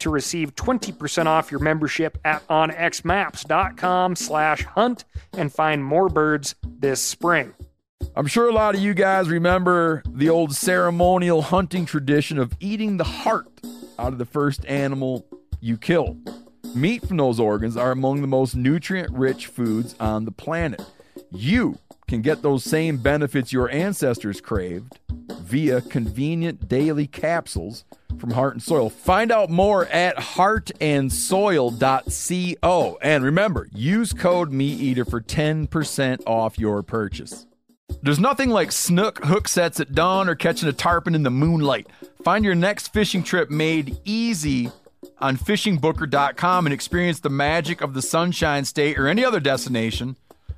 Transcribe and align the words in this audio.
to 0.00 0.10
receive 0.10 0.54
20% 0.54 1.26
off 1.26 1.50
your 1.50 1.60
membership 1.60 2.18
at 2.24 2.46
onxmaps.com 2.48 4.16
slash 4.16 4.64
hunt 4.64 5.04
and 5.32 5.52
find 5.52 5.84
more 5.84 6.08
birds 6.08 6.54
this 6.64 7.00
spring. 7.00 7.54
I'm 8.14 8.26
sure 8.26 8.48
a 8.48 8.52
lot 8.52 8.74
of 8.74 8.80
you 8.80 8.94
guys 8.94 9.28
remember 9.28 10.02
the 10.08 10.28
old 10.28 10.54
ceremonial 10.54 11.42
hunting 11.42 11.86
tradition 11.86 12.38
of 12.38 12.52
eating 12.60 12.96
the 12.96 13.04
heart 13.04 13.48
out 13.98 14.12
of 14.12 14.18
the 14.18 14.24
first 14.24 14.64
animal 14.66 15.26
you 15.60 15.76
kill. 15.76 16.16
Meat 16.74 17.06
from 17.06 17.16
those 17.16 17.40
organs 17.40 17.76
are 17.76 17.90
among 17.90 18.20
the 18.20 18.26
most 18.26 18.54
nutrient 18.54 19.10
rich 19.12 19.46
foods 19.46 19.94
on 19.98 20.24
the 20.24 20.32
planet. 20.32 20.82
You 21.30 21.78
can 22.08 22.22
get 22.22 22.42
those 22.42 22.64
same 22.64 22.96
benefits 22.96 23.52
your 23.52 23.70
ancestors 23.70 24.40
craved 24.40 24.98
via 25.42 25.82
convenient 25.82 26.68
daily 26.68 27.06
capsules 27.06 27.84
from 28.18 28.32
Heart 28.32 28.54
and 28.54 28.62
Soil. 28.62 28.90
Find 28.90 29.30
out 29.30 29.50
more 29.50 29.86
at 29.86 30.16
heartandsoil.co. 30.16 32.98
And 33.02 33.24
remember, 33.24 33.68
use 33.72 34.12
code 34.12 34.50
MeatEater 34.50 35.08
for 35.08 35.20
10% 35.20 36.26
off 36.26 36.58
your 36.58 36.82
purchase. 36.82 37.46
There's 38.02 38.18
nothing 38.18 38.50
like 38.50 38.72
snook 38.72 39.24
hook 39.24 39.48
sets 39.48 39.80
at 39.80 39.94
dawn 39.94 40.28
or 40.28 40.34
catching 40.34 40.68
a 40.68 40.72
tarpon 40.72 41.14
in 41.14 41.22
the 41.22 41.30
moonlight. 41.30 41.86
Find 42.22 42.44
your 42.44 42.54
next 42.54 42.92
fishing 42.92 43.22
trip 43.22 43.48
made 43.50 43.98
easy 44.04 44.70
on 45.20 45.36
fishingbooker.com 45.36 46.66
and 46.66 46.72
experience 46.72 47.20
the 47.20 47.30
magic 47.30 47.80
of 47.80 47.94
the 47.94 48.02
Sunshine 48.02 48.64
State 48.64 48.98
or 48.98 49.08
any 49.08 49.24
other 49.24 49.40
destination 49.40 50.16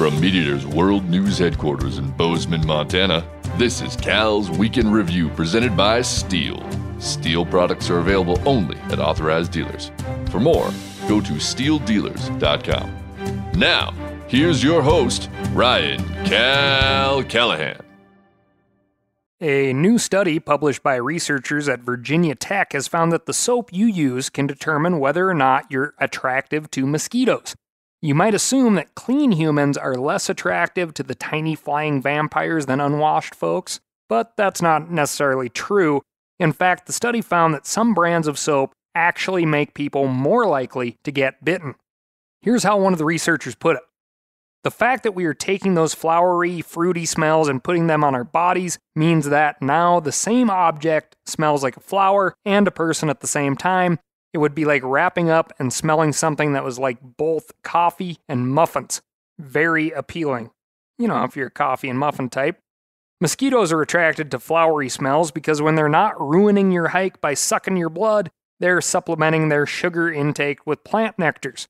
From 0.00 0.14
MeatEater's 0.14 0.66
World 0.66 1.10
News 1.10 1.36
Headquarters 1.36 1.98
in 1.98 2.10
Bozeman, 2.12 2.66
Montana, 2.66 3.22
this 3.58 3.82
is 3.82 3.96
Cal's 3.96 4.48
Week 4.48 4.78
in 4.78 4.90
Review 4.90 5.28
presented 5.28 5.76
by 5.76 6.00
STIHL. 6.00 6.58
STIHL 6.98 7.44
products 7.50 7.90
are 7.90 7.98
available 7.98 8.40
only 8.48 8.78
at 8.90 8.98
authorized 8.98 9.52
dealers. 9.52 9.92
For 10.30 10.40
more, 10.40 10.70
go 11.06 11.20
to 11.20 11.34
stihldealers.com. 11.34 13.52
Now, 13.54 13.92
here's 14.26 14.64
your 14.64 14.80
host, 14.80 15.28
Ryan 15.52 16.02
Cal 16.24 17.22
Callahan. 17.24 17.82
A 19.42 19.74
new 19.74 19.98
study 19.98 20.40
published 20.40 20.82
by 20.82 20.94
researchers 20.94 21.68
at 21.68 21.80
Virginia 21.80 22.34
Tech 22.34 22.72
has 22.72 22.88
found 22.88 23.12
that 23.12 23.26
the 23.26 23.34
soap 23.34 23.70
you 23.70 23.84
use 23.84 24.30
can 24.30 24.46
determine 24.46 24.98
whether 24.98 25.28
or 25.28 25.34
not 25.34 25.70
you're 25.70 25.92
attractive 25.98 26.70
to 26.70 26.86
mosquitoes. 26.86 27.54
You 28.02 28.14
might 28.14 28.34
assume 28.34 28.76
that 28.76 28.94
clean 28.94 29.32
humans 29.32 29.76
are 29.76 29.94
less 29.94 30.30
attractive 30.30 30.94
to 30.94 31.02
the 31.02 31.14
tiny 31.14 31.54
flying 31.54 32.00
vampires 32.00 32.64
than 32.64 32.80
unwashed 32.80 33.34
folks, 33.34 33.80
but 34.08 34.36
that's 34.36 34.62
not 34.62 34.90
necessarily 34.90 35.50
true. 35.50 36.00
In 36.38 36.52
fact, 36.52 36.86
the 36.86 36.94
study 36.94 37.20
found 37.20 37.52
that 37.52 37.66
some 37.66 37.92
brands 37.92 38.26
of 38.26 38.38
soap 38.38 38.72
actually 38.94 39.44
make 39.44 39.74
people 39.74 40.06
more 40.06 40.46
likely 40.46 40.96
to 41.04 41.12
get 41.12 41.44
bitten. 41.44 41.74
Here's 42.40 42.62
how 42.62 42.80
one 42.80 42.94
of 42.94 42.98
the 42.98 43.04
researchers 43.04 43.54
put 43.54 43.76
it 43.76 43.82
The 44.64 44.70
fact 44.70 45.02
that 45.02 45.14
we 45.14 45.26
are 45.26 45.34
taking 45.34 45.74
those 45.74 45.92
flowery, 45.92 46.62
fruity 46.62 47.04
smells 47.04 47.48
and 47.48 47.62
putting 47.62 47.86
them 47.86 48.02
on 48.02 48.14
our 48.14 48.24
bodies 48.24 48.78
means 48.96 49.28
that 49.28 49.60
now 49.60 50.00
the 50.00 50.10
same 50.10 50.48
object 50.48 51.16
smells 51.26 51.62
like 51.62 51.76
a 51.76 51.80
flower 51.80 52.32
and 52.46 52.66
a 52.66 52.72
person 52.72 53.10
at 53.10 53.20
the 53.20 53.26
same 53.26 53.56
time, 53.56 53.98
it 54.32 54.38
would 54.38 54.54
be 54.54 54.64
like 54.64 54.82
wrapping 54.84 55.30
up 55.30 55.52
and 55.58 55.72
smelling 55.72 56.12
something 56.12 56.52
that 56.52 56.64
was 56.64 56.78
like 56.78 56.98
both 57.02 57.52
coffee 57.62 58.18
and 58.28 58.48
muffins. 58.48 59.02
Very 59.38 59.90
appealing. 59.90 60.50
You 60.98 61.08
know, 61.08 61.24
if 61.24 61.36
you're 61.36 61.48
a 61.48 61.50
coffee 61.50 61.88
and 61.88 61.98
muffin 61.98 62.28
type. 62.28 62.58
Mosquitoes 63.20 63.72
are 63.72 63.82
attracted 63.82 64.30
to 64.30 64.38
flowery 64.38 64.88
smells 64.88 65.30
because 65.30 65.60
when 65.60 65.74
they're 65.74 65.88
not 65.88 66.20
ruining 66.20 66.70
your 66.72 66.88
hike 66.88 67.20
by 67.20 67.34
sucking 67.34 67.76
your 67.76 67.90
blood, 67.90 68.30
they're 68.60 68.80
supplementing 68.80 69.48
their 69.48 69.66
sugar 69.66 70.10
intake 70.10 70.66
with 70.66 70.84
plant 70.84 71.16
nectars. 71.16 71.66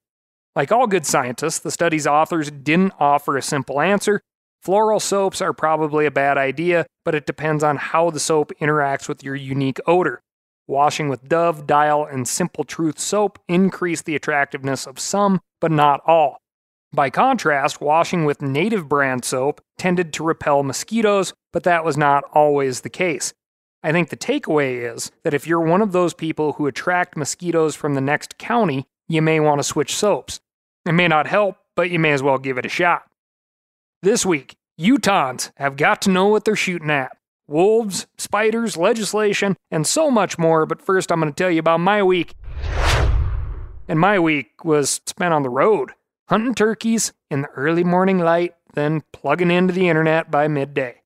Like 0.55 0.71
all 0.71 0.87
good 0.87 1.07
scientists, 1.07 1.61
the 1.61 1.71
study's 1.71 2.07
authors 2.07 2.51
didn't 2.51 2.93
offer 3.01 3.37
a 3.37 3.43
simple 3.43 3.81
answer. 3.81 4.21
Floral 4.63 5.01
soaps 5.01 5.41
are 5.41 5.53
probably 5.53 6.07
a 6.07 6.11
bad 6.11 6.37
idea, 6.37 6.87
but 7.05 7.15
it 7.15 7.27
depends 7.27 7.65
on 7.65 7.77
how 7.77 8.11
the 8.11 8.21
soap 8.21 8.53
interacts 8.61 9.09
with 9.09 9.25
your 9.25 9.35
unique 9.35 9.79
odor. 9.87 10.23
Washing 10.71 11.09
with 11.09 11.29
Dove, 11.29 11.67
Dial, 11.67 12.05
and 12.05 12.29
Simple 12.29 12.63
Truth 12.63 13.01
soap 13.01 13.41
increase 13.49 14.03
the 14.03 14.15
attractiveness 14.15 14.87
of 14.87 15.01
some, 15.01 15.41
but 15.61 15.73
not 15.73 16.01
all. 16.07 16.41
By 16.93 17.11
contrast, 17.11 17.81
washing 17.81 18.25
with 18.25 18.41
native 18.41 18.89
brand 18.89 19.25
soap 19.25 19.61
tended 19.79 20.13
to 20.13 20.23
repel 20.23 20.63
mosquitoes, 20.63 21.35
but 21.53 21.65
that 21.65 21.85
was 21.85 21.97
not 21.97 22.23
always 22.33 22.83
the 22.83 22.89
case. 22.89 23.35
I 23.83 23.91
think 23.91 24.11
the 24.11 24.17
takeaway 24.17 24.95
is 24.95 25.11
that 25.25 25.35
if 25.35 25.45
you're 25.45 25.61
one 25.61 25.83
of 25.83 25.91
those 25.91 26.15
people 26.15 26.53
who 26.53 26.69
attract 26.69 27.17
mosquitoes 27.17 27.75
from 27.75 27.95
the 27.95 28.01
next 28.01 28.39
county, 28.39 28.87
you 29.09 29.23
may 29.23 29.41
want 29.41 29.59
to 29.59 29.65
switch 29.65 29.97
soaps. 29.97 30.41
It 30.87 30.93
may 30.93 31.09
not 31.09 31.27
help, 31.27 31.57
but 31.75 31.91
you 31.91 31.99
may 31.99 32.13
as 32.13 32.23
well 32.23 32.39
give 32.39 32.59
it 32.59 32.67
a 32.67 32.69
shot. 32.69 33.03
This 34.03 34.25
week, 34.25 34.55
Utahns 34.81 35.51
have 35.57 35.77
got 35.77 36.01
to 36.03 36.11
know 36.11 36.29
what 36.29 36.45
they're 36.45 36.55
shooting 36.55 36.91
at 36.91 37.17
wolves, 37.51 38.07
spiders, 38.17 38.77
legislation, 38.77 39.57
and 39.71 39.87
so 39.87 40.11
much 40.11 40.39
more. 40.39 40.65
But 40.65 40.81
first, 40.81 41.11
I'm 41.11 41.21
going 41.21 41.33
to 41.33 41.37
tell 41.37 41.51
you 41.51 41.59
about 41.59 41.81
my 41.81 42.03
week. 42.03 42.35
And 43.89 43.99
my 43.99 44.19
week 44.19 44.65
was 44.65 45.01
spent 45.07 45.35
on 45.35 45.43
the 45.43 45.51
road, 45.51 45.91
hunting 46.29 46.55
turkeys 46.55 47.13
in 47.31 47.43
the 47.43 47.49
early 47.49 47.83
morning 47.83 48.21
light, 48.21 48.55
then 48.75 49.03
plugging 49.13 49.51
into 49.51 49.75
the 49.75 49.89
internet 49.89 50.31
by 50.31 50.47
midday. 50.47 51.03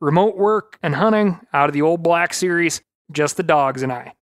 Remote 0.00 0.36
work 0.36 0.78
and 0.82 0.94
hunting 0.94 1.40
out 1.52 1.68
of 1.68 1.72
the 1.72 1.82
old 1.82 2.02
black 2.02 2.32
series, 2.32 2.80
just 3.10 3.36
the 3.36 3.42
dogs 3.42 3.82
and 3.82 3.92
I. 3.92 4.14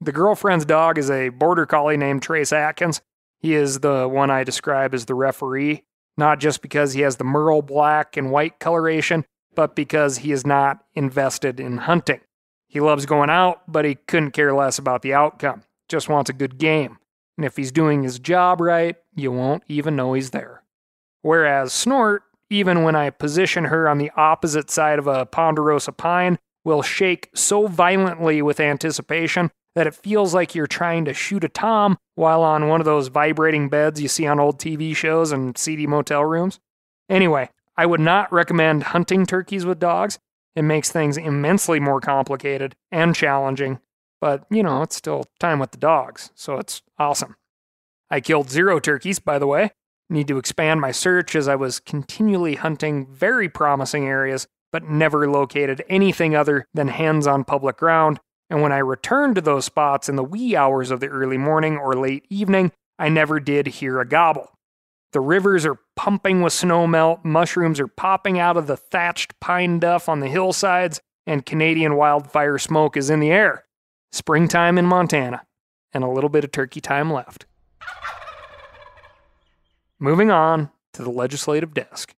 The 0.00 0.12
girlfriend's 0.12 0.66
dog 0.66 0.98
is 0.98 1.10
a 1.10 1.30
border 1.30 1.64
collie 1.64 1.96
named 1.96 2.22
Trace 2.22 2.52
Atkins. 2.52 3.00
He 3.38 3.54
is 3.54 3.80
the 3.80 4.06
one 4.08 4.30
I 4.30 4.44
describe 4.44 4.92
as 4.92 5.06
the 5.06 5.14
referee, 5.14 5.84
not 6.18 6.40
just 6.40 6.60
because 6.60 6.92
he 6.92 7.00
has 7.02 7.16
the 7.16 7.24
merle 7.24 7.62
black 7.62 8.16
and 8.16 8.30
white 8.30 8.58
coloration, 8.58 9.24
but 9.56 9.74
because 9.74 10.18
he 10.18 10.30
is 10.30 10.46
not 10.46 10.84
invested 10.94 11.58
in 11.58 11.78
hunting. 11.78 12.20
He 12.68 12.78
loves 12.80 13.06
going 13.06 13.30
out, 13.30 13.62
but 13.66 13.84
he 13.84 13.96
couldn't 13.96 14.32
care 14.32 14.54
less 14.54 14.78
about 14.78 15.02
the 15.02 15.14
outcome. 15.14 15.62
Just 15.88 16.08
wants 16.08 16.30
a 16.30 16.34
good 16.34 16.58
game. 16.58 16.98
And 17.36 17.44
if 17.44 17.56
he's 17.56 17.72
doing 17.72 18.02
his 18.02 18.18
job 18.18 18.60
right, 18.60 18.96
you 19.14 19.32
won't 19.32 19.62
even 19.68 19.96
know 19.96 20.12
he's 20.12 20.30
there. 20.30 20.62
Whereas 21.22 21.72
Snort, 21.72 22.22
even 22.50 22.82
when 22.82 22.94
I 22.94 23.10
position 23.10 23.64
her 23.64 23.88
on 23.88 23.98
the 23.98 24.12
opposite 24.16 24.70
side 24.70 24.98
of 24.98 25.06
a 25.06 25.26
ponderosa 25.26 25.92
pine, 25.92 26.38
will 26.64 26.82
shake 26.82 27.30
so 27.34 27.66
violently 27.66 28.42
with 28.42 28.60
anticipation 28.60 29.50
that 29.74 29.86
it 29.86 29.94
feels 29.94 30.34
like 30.34 30.54
you're 30.54 30.66
trying 30.66 31.04
to 31.04 31.14
shoot 31.14 31.44
a 31.44 31.48
tom 31.48 31.98
while 32.14 32.42
on 32.42 32.68
one 32.68 32.80
of 32.80 32.86
those 32.86 33.08
vibrating 33.08 33.68
beds 33.68 34.00
you 34.00 34.08
see 34.08 34.26
on 34.26 34.40
old 34.40 34.58
TV 34.58 34.96
shows 34.96 35.32
and 35.32 35.56
seedy 35.58 35.86
motel 35.86 36.24
rooms. 36.24 36.58
Anyway, 37.08 37.48
I 37.76 37.86
would 37.86 38.00
not 38.00 38.32
recommend 38.32 38.84
hunting 38.84 39.26
turkeys 39.26 39.66
with 39.66 39.78
dogs. 39.78 40.18
It 40.54 40.62
makes 40.62 40.90
things 40.90 41.16
immensely 41.16 41.78
more 41.78 42.00
complicated 42.00 42.74
and 42.90 43.14
challenging, 43.14 43.80
but 44.20 44.46
you 44.50 44.62
know, 44.62 44.82
it's 44.82 44.96
still 44.96 45.24
time 45.38 45.58
with 45.58 45.72
the 45.72 45.76
dogs, 45.76 46.30
so 46.34 46.56
it's 46.56 46.82
awesome. 46.98 47.36
I 48.10 48.20
killed 48.20 48.50
zero 48.50 48.80
turkeys, 48.80 49.18
by 49.18 49.38
the 49.38 49.46
way. 49.46 49.72
Need 50.08 50.28
to 50.28 50.38
expand 50.38 50.80
my 50.80 50.92
search 50.92 51.34
as 51.34 51.48
I 51.48 51.56
was 51.56 51.80
continually 51.80 52.54
hunting 52.54 53.06
very 53.06 53.48
promising 53.48 54.06
areas, 54.06 54.46
but 54.72 54.84
never 54.84 55.28
located 55.28 55.84
anything 55.88 56.34
other 56.34 56.66
than 56.72 56.88
hens 56.88 57.26
on 57.26 57.44
public 57.44 57.76
ground. 57.76 58.20
And 58.48 58.62
when 58.62 58.72
I 58.72 58.78
returned 58.78 59.34
to 59.34 59.40
those 59.40 59.64
spots 59.64 60.08
in 60.08 60.16
the 60.16 60.24
wee 60.24 60.54
hours 60.54 60.90
of 60.90 61.00
the 61.00 61.08
early 61.08 61.38
morning 61.38 61.76
or 61.76 61.94
late 61.94 62.24
evening, 62.30 62.70
I 62.98 63.08
never 63.08 63.40
did 63.40 63.66
hear 63.66 64.00
a 64.00 64.06
gobble. 64.06 64.55
The 65.12 65.20
rivers 65.20 65.64
are 65.64 65.78
pumping 65.94 66.42
with 66.42 66.52
snowmelt, 66.52 67.24
mushrooms 67.24 67.80
are 67.80 67.88
popping 67.88 68.38
out 68.38 68.56
of 68.56 68.66
the 68.66 68.76
thatched 68.76 69.38
pine 69.40 69.78
duff 69.78 70.08
on 70.08 70.20
the 70.20 70.28
hillsides, 70.28 71.00
and 71.26 71.46
Canadian 71.46 71.96
wildfire 71.96 72.58
smoke 72.58 72.96
is 72.96 73.10
in 73.10 73.20
the 73.20 73.30
air. 73.30 73.64
Springtime 74.12 74.78
in 74.78 74.86
Montana, 74.86 75.44
and 75.92 76.04
a 76.04 76.08
little 76.08 76.30
bit 76.30 76.44
of 76.44 76.52
turkey 76.52 76.80
time 76.80 77.12
left. 77.12 77.46
Moving 79.98 80.30
on 80.30 80.70
to 80.92 81.02
the 81.02 81.10
legislative 81.10 81.72
desk. 81.72 82.14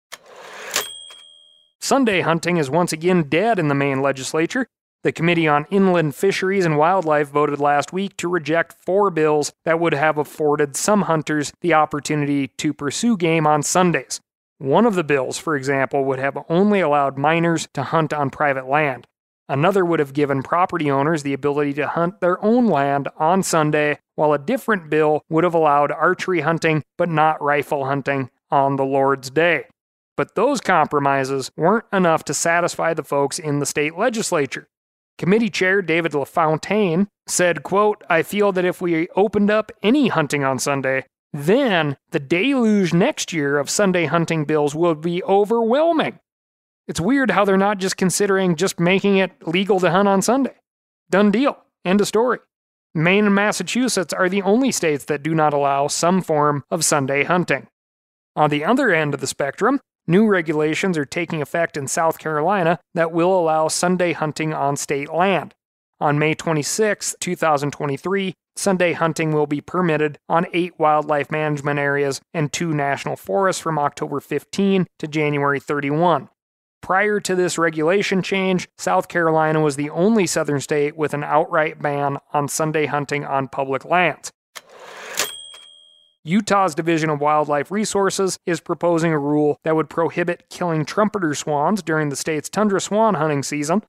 Sunday 1.80 2.20
hunting 2.20 2.56
is 2.56 2.68
once 2.68 2.92
again 2.92 3.24
dead 3.24 3.58
in 3.58 3.68
the 3.68 3.74
Maine 3.74 4.02
legislature. 4.02 4.66
The 5.04 5.12
Committee 5.12 5.46
on 5.46 5.64
Inland 5.70 6.16
Fisheries 6.16 6.66
and 6.66 6.76
Wildlife 6.76 7.28
voted 7.28 7.60
last 7.60 7.92
week 7.92 8.16
to 8.16 8.28
reject 8.28 8.74
four 8.84 9.10
bills 9.10 9.52
that 9.64 9.78
would 9.78 9.94
have 9.94 10.18
afforded 10.18 10.74
some 10.74 11.02
hunters 11.02 11.52
the 11.60 11.72
opportunity 11.72 12.48
to 12.58 12.74
pursue 12.74 13.16
game 13.16 13.46
on 13.46 13.62
Sundays. 13.62 14.20
One 14.58 14.84
of 14.84 14.96
the 14.96 15.04
bills, 15.04 15.38
for 15.38 15.54
example, 15.54 16.04
would 16.04 16.18
have 16.18 16.36
only 16.48 16.80
allowed 16.80 17.16
minors 17.16 17.68
to 17.74 17.84
hunt 17.84 18.12
on 18.12 18.30
private 18.30 18.66
land. 18.66 19.06
Another 19.48 19.84
would 19.84 20.00
have 20.00 20.12
given 20.12 20.42
property 20.42 20.90
owners 20.90 21.22
the 21.22 21.32
ability 21.32 21.74
to 21.74 21.86
hunt 21.86 22.20
their 22.20 22.44
own 22.44 22.66
land 22.66 23.08
on 23.16 23.44
Sunday, 23.44 24.00
while 24.16 24.32
a 24.32 24.38
different 24.38 24.90
bill 24.90 25.22
would 25.28 25.44
have 25.44 25.54
allowed 25.54 25.92
archery 25.92 26.40
hunting 26.40 26.82
but 26.96 27.08
not 27.08 27.40
rifle 27.40 27.84
hunting 27.84 28.30
on 28.50 28.74
the 28.74 28.84
Lord's 28.84 29.30
Day. 29.30 29.66
But 30.16 30.34
those 30.34 30.60
compromises 30.60 31.52
weren't 31.56 31.86
enough 31.92 32.24
to 32.24 32.34
satisfy 32.34 32.94
the 32.94 33.04
folks 33.04 33.38
in 33.38 33.60
the 33.60 33.66
state 33.66 33.96
legislature. 33.96 34.66
Committee 35.18 35.50
Chair 35.50 35.82
David 35.82 36.12
LaFountain 36.12 37.08
said, 37.26 37.64
quote, 37.64 38.02
I 38.08 38.22
feel 38.22 38.52
that 38.52 38.64
if 38.64 38.80
we 38.80 39.08
opened 39.10 39.50
up 39.50 39.72
any 39.82 40.08
hunting 40.08 40.44
on 40.44 40.58
Sunday, 40.60 41.04
then 41.32 41.96
the 42.10 42.20
deluge 42.20 42.94
next 42.94 43.32
year 43.32 43.58
of 43.58 43.68
Sunday 43.68 44.06
hunting 44.06 44.44
bills 44.44 44.74
will 44.74 44.94
be 44.94 45.22
overwhelming. 45.24 46.20
It's 46.86 47.00
weird 47.00 47.32
how 47.32 47.44
they're 47.44 47.58
not 47.58 47.78
just 47.78 47.96
considering 47.96 48.56
just 48.56 48.80
making 48.80 49.18
it 49.18 49.46
legal 49.46 49.80
to 49.80 49.90
hunt 49.90 50.08
on 50.08 50.22
Sunday. 50.22 50.54
Done 51.10 51.30
deal. 51.30 51.58
End 51.84 52.00
of 52.00 52.06
story. 52.06 52.38
Maine 52.94 53.26
and 53.26 53.34
Massachusetts 53.34 54.14
are 54.14 54.28
the 54.28 54.42
only 54.42 54.72
states 54.72 55.04
that 55.06 55.22
do 55.22 55.34
not 55.34 55.52
allow 55.52 55.88
some 55.88 56.22
form 56.22 56.64
of 56.70 56.84
Sunday 56.84 57.24
hunting. 57.24 57.66
On 58.34 58.48
the 58.48 58.64
other 58.64 58.90
end 58.90 59.14
of 59.14 59.20
the 59.20 59.26
spectrum, 59.26 59.80
New 60.10 60.26
regulations 60.26 60.96
are 60.96 61.04
taking 61.04 61.42
effect 61.42 61.76
in 61.76 61.86
South 61.86 62.18
Carolina 62.18 62.80
that 62.94 63.12
will 63.12 63.38
allow 63.38 63.68
Sunday 63.68 64.14
hunting 64.14 64.54
on 64.54 64.74
state 64.74 65.12
land. 65.12 65.54
On 66.00 66.18
May 66.18 66.32
26, 66.32 67.14
2023, 67.20 68.32
Sunday 68.56 68.94
hunting 68.94 69.32
will 69.32 69.46
be 69.46 69.60
permitted 69.60 70.18
on 70.26 70.46
eight 70.54 70.72
wildlife 70.78 71.30
management 71.30 71.78
areas 71.78 72.22
and 72.32 72.50
two 72.50 72.72
national 72.72 73.16
forests 73.16 73.60
from 73.60 73.78
October 73.78 74.18
15 74.18 74.86
to 74.98 75.06
January 75.06 75.60
31. 75.60 76.30
Prior 76.80 77.20
to 77.20 77.34
this 77.34 77.58
regulation 77.58 78.22
change, 78.22 78.66
South 78.78 79.08
Carolina 79.08 79.60
was 79.60 79.76
the 79.76 79.90
only 79.90 80.26
southern 80.26 80.60
state 80.60 80.96
with 80.96 81.12
an 81.12 81.22
outright 81.22 81.82
ban 81.82 82.16
on 82.32 82.48
Sunday 82.48 82.86
hunting 82.86 83.26
on 83.26 83.46
public 83.46 83.84
lands. 83.84 84.32
Utah's 86.28 86.74
Division 86.74 87.08
of 87.08 87.22
Wildlife 87.22 87.70
Resources 87.70 88.38
is 88.44 88.60
proposing 88.60 89.12
a 89.12 89.18
rule 89.18 89.58
that 89.64 89.74
would 89.74 89.88
prohibit 89.88 90.44
killing 90.50 90.84
trumpeter 90.84 91.34
swans 91.34 91.82
during 91.82 92.10
the 92.10 92.16
state's 92.16 92.50
tundra 92.50 92.82
swan 92.82 93.14
hunting 93.14 93.42
season. 93.42 93.82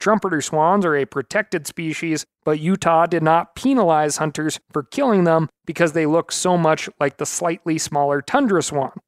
Trumpeter 0.00 0.40
swans 0.40 0.84
are 0.84 0.96
a 0.96 1.04
protected 1.04 1.68
species, 1.68 2.26
but 2.44 2.58
Utah 2.58 3.06
did 3.06 3.22
not 3.22 3.54
penalize 3.54 4.16
hunters 4.16 4.58
for 4.72 4.82
killing 4.82 5.22
them 5.22 5.48
because 5.66 5.92
they 5.92 6.04
look 6.04 6.32
so 6.32 6.58
much 6.58 6.90
like 6.98 7.18
the 7.18 7.26
slightly 7.26 7.78
smaller 7.78 8.20
tundra 8.20 8.60
swan. 8.60 8.98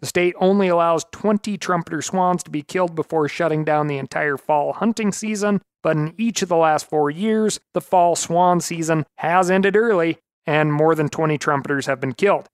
The 0.00 0.08
state 0.08 0.34
only 0.40 0.66
allows 0.66 1.06
20 1.12 1.56
trumpeter 1.58 2.02
swans 2.02 2.42
to 2.42 2.50
be 2.50 2.62
killed 2.62 2.96
before 2.96 3.28
shutting 3.28 3.62
down 3.64 3.86
the 3.86 3.98
entire 3.98 4.36
fall 4.36 4.72
hunting 4.72 5.12
season, 5.12 5.62
but 5.80 5.96
in 5.96 6.12
each 6.18 6.42
of 6.42 6.48
the 6.48 6.56
last 6.56 6.90
four 6.90 7.08
years, 7.08 7.60
the 7.72 7.80
fall 7.80 8.16
swan 8.16 8.60
season 8.60 9.06
has 9.18 9.48
ended 9.48 9.76
early 9.76 10.18
and 10.46 10.72
more 10.72 10.94
than 10.94 11.08
20 11.08 11.38
trumpeters 11.38 11.86
have 11.86 12.00
been 12.00 12.12
killed. 12.12 12.48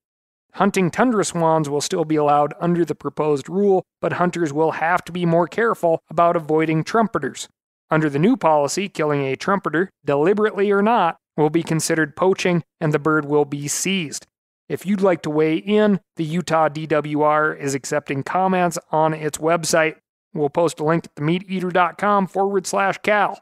Hunting 0.54 0.90
tundra 0.90 1.24
swans 1.24 1.68
will 1.68 1.80
still 1.80 2.04
be 2.04 2.16
allowed 2.16 2.54
under 2.58 2.84
the 2.84 2.94
proposed 2.94 3.48
rule, 3.48 3.84
but 4.00 4.14
hunters 4.14 4.52
will 4.52 4.72
have 4.72 5.04
to 5.04 5.12
be 5.12 5.26
more 5.26 5.46
careful 5.46 6.00
about 6.10 6.36
avoiding 6.36 6.82
trumpeters. 6.82 7.48
Under 7.90 8.10
the 8.10 8.18
new 8.18 8.36
policy, 8.36 8.88
killing 8.88 9.22
a 9.22 9.36
trumpeter, 9.36 9.90
deliberately 10.04 10.70
or 10.70 10.82
not, 10.82 11.16
will 11.36 11.50
be 11.50 11.62
considered 11.62 12.16
poaching 12.16 12.64
and 12.80 12.92
the 12.92 12.98
bird 12.98 13.24
will 13.24 13.44
be 13.44 13.68
seized. 13.68 14.26
If 14.68 14.84
you'd 14.84 15.00
like 15.00 15.22
to 15.22 15.30
weigh 15.30 15.56
in, 15.56 16.00
the 16.16 16.24
Utah 16.24 16.68
DWR 16.68 17.58
is 17.58 17.74
accepting 17.74 18.22
comments 18.22 18.78
on 18.90 19.14
its 19.14 19.38
website. 19.38 19.96
We'll 20.34 20.50
post 20.50 20.80
a 20.80 20.84
link 20.84 21.06
at 21.06 21.14
themeateater.com 21.14 22.26
forward 22.26 22.66
slash 22.66 22.98
cal. 22.98 23.40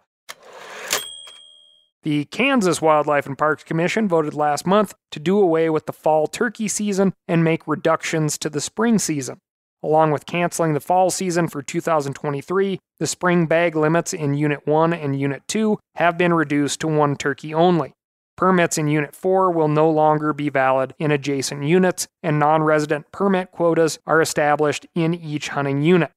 The 2.06 2.26
Kansas 2.26 2.81
Wildlife 2.81 3.26
and 3.26 3.37
Parks 3.37 3.64
Commission 3.64 4.06
voted 4.06 4.32
last 4.32 4.64
month 4.64 4.94
to 5.11 5.19
do 5.19 5.41
away 5.41 5.69
with 5.69 5.87
the 5.87 5.93
fall 5.93 6.29
turkey 6.29 6.69
season 6.69 7.14
and 7.26 7.43
make 7.43 7.67
reductions 7.67 8.38
to 8.38 8.49
the 8.49 8.61
spring 8.61 9.00
season. 9.00 9.41
Along 9.82 10.12
with 10.12 10.25
canceling 10.25 10.75
the 10.75 10.79
fall 10.79 11.11
season 11.11 11.49
for 11.49 11.62
2023, 11.62 12.79
the 13.00 13.06
spring 13.08 13.47
bag 13.47 13.75
limits 13.75 14.12
in 14.12 14.35
Unit 14.35 14.69
1 14.69 14.93
and 14.93 15.19
Unit 15.19 15.43
2 15.49 15.81
have 15.97 16.17
been 16.17 16.32
reduced 16.32 16.79
to 16.82 16.87
one 16.87 17.17
turkey 17.17 17.53
only. 17.53 17.93
Permits 18.37 18.79
in 18.79 18.87
Unit 18.87 19.12
4 19.12 19.50
will 19.50 19.67
no 19.67 19.91
longer 19.91 20.32
be 20.32 20.49
valid 20.49 20.94
in 21.00 21.11
adjacent 21.11 21.64
units, 21.64 22.06
and 22.23 22.38
non 22.38 22.62
resident 22.62 23.11
permit 23.11 23.50
quotas 23.50 23.99
are 24.06 24.20
established 24.20 24.87
in 24.94 25.12
each 25.12 25.49
hunting 25.49 25.82
unit. 25.82 26.12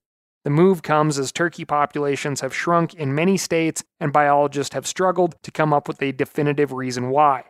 The 0.46 0.50
move 0.50 0.84
comes 0.84 1.20
as 1.20 1.32
turkey 1.32 1.66
populations 1.66 2.42
have 2.42 2.56
shrunk 2.56 2.94
in 2.94 3.14
many 3.14 3.36
states, 3.36 3.84
and 4.00 4.14
biologists 4.14 4.74
have 4.74 4.88
struggled 4.88 5.36
to 5.44 5.52
come 5.52 5.74
up 5.74 5.88
with 5.88 6.02
a 6.02 6.14
definitive 6.14 6.72
reason 6.72 7.10
why. 7.10 7.44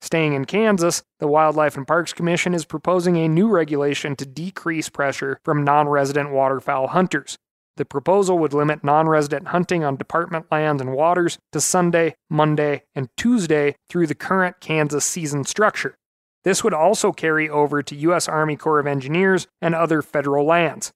Staying 0.00 0.34
in 0.34 0.44
Kansas, 0.44 1.02
the 1.20 1.26
Wildlife 1.26 1.76
and 1.76 1.86
Parks 1.86 2.12
Commission 2.12 2.54
is 2.54 2.64
proposing 2.64 3.16
a 3.16 3.28
new 3.28 3.48
regulation 3.48 4.14
to 4.16 4.26
decrease 4.26 4.88
pressure 4.88 5.40
from 5.44 5.64
non 5.64 5.88
resident 5.88 6.30
waterfowl 6.30 6.88
hunters. 6.88 7.38
The 7.76 7.84
proposal 7.84 8.38
would 8.38 8.52
limit 8.52 8.84
non 8.84 9.08
resident 9.08 9.48
hunting 9.48 9.82
on 9.82 9.96
department 9.96 10.46
lands 10.52 10.82
and 10.82 10.92
waters 10.92 11.38
to 11.52 11.60
Sunday, 11.60 12.14
Monday, 12.28 12.82
and 12.94 13.08
Tuesday 13.16 13.74
through 13.88 14.06
the 14.06 14.14
current 14.14 14.60
Kansas 14.60 15.04
season 15.04 15.44
structure. 15.44 15.96
This 16.44 16.64
would 16.64 16.74
also 16.74 17.12
carry 17.12 17.48
over 17.48 17.82
to 17.82 17.96
U.S. 17.96 18.28
Army 18.28 18.56
Corps 18.56 18.80
of 18.80 18.86
Engineers 18.86 19.46
and 19.60 19.74
other 19.74 20.02
federal 20.02 20.44
lands. 20.44 20.92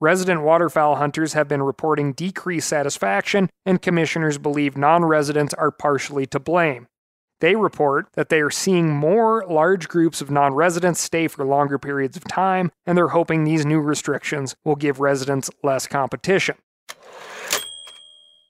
Resident 0.00 0.42
waterfowl 0.42 0.96
hunters 0.96 1.34
have 1.34 1.48
been 1.48 1.62
reporting 1.62 2.12
decreased 2.12 2.68
satisfaction, 2.68 3.50
and 3.66 3.82
commissioners 3.82 4.38
believe 4.38 4.76
non 4.76 5.04
residents 5.04 5.52
are 5.54 5.70
partially 5.70 6.26
to 6.26 6.40
blame. 6.40 6.86
They 7.40 7.56
report 7.56 8.08
that 8.14 8.28
they 8.28 8.40
are 8.40 8.50
seeing 8.50 8.90
more 8.90 9.44
large 9.48 9.88
groups 9.88 10.20
of 10.20 10.30
non 10.30 10.54
residents 10.54 11.00
stay 11.00 11.28
for 11.28 11.44
longer 11.44 11.78
periods 11.78 12.16
of 12.16 12.24
time, 12.24 12.70
and 12.86 12.96
they're 12.96 13.08
hoping 13.08 13.44
these 13.44 13.66
new 13.66 13.80
restrictions 13.80 14.54
will 14.64 14.76
give 14.76 15.00
residents 15.00 15.50
less 15.62 15.86
competition. 15.86 16.56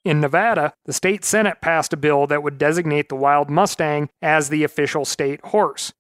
In 0.05 0.21
Nevada, 0.21 0.73
the 0.87 0.93
state 0.93 1.25
Senate 1.25 1.61
passed 1.61 1.93
a 1.93 1.97
bill 1.97 2.27
that 2.29 2.43
would 2.43 2.59
designate 2.59 3.09
the 3.09 3.17
wild 3.17 3.51
Mustang 3.51 4.09
as 4.23 4.49
the 4.49 4.65
official 4.65 5.05
state 5.05 5.45
horse. 5.47 5.93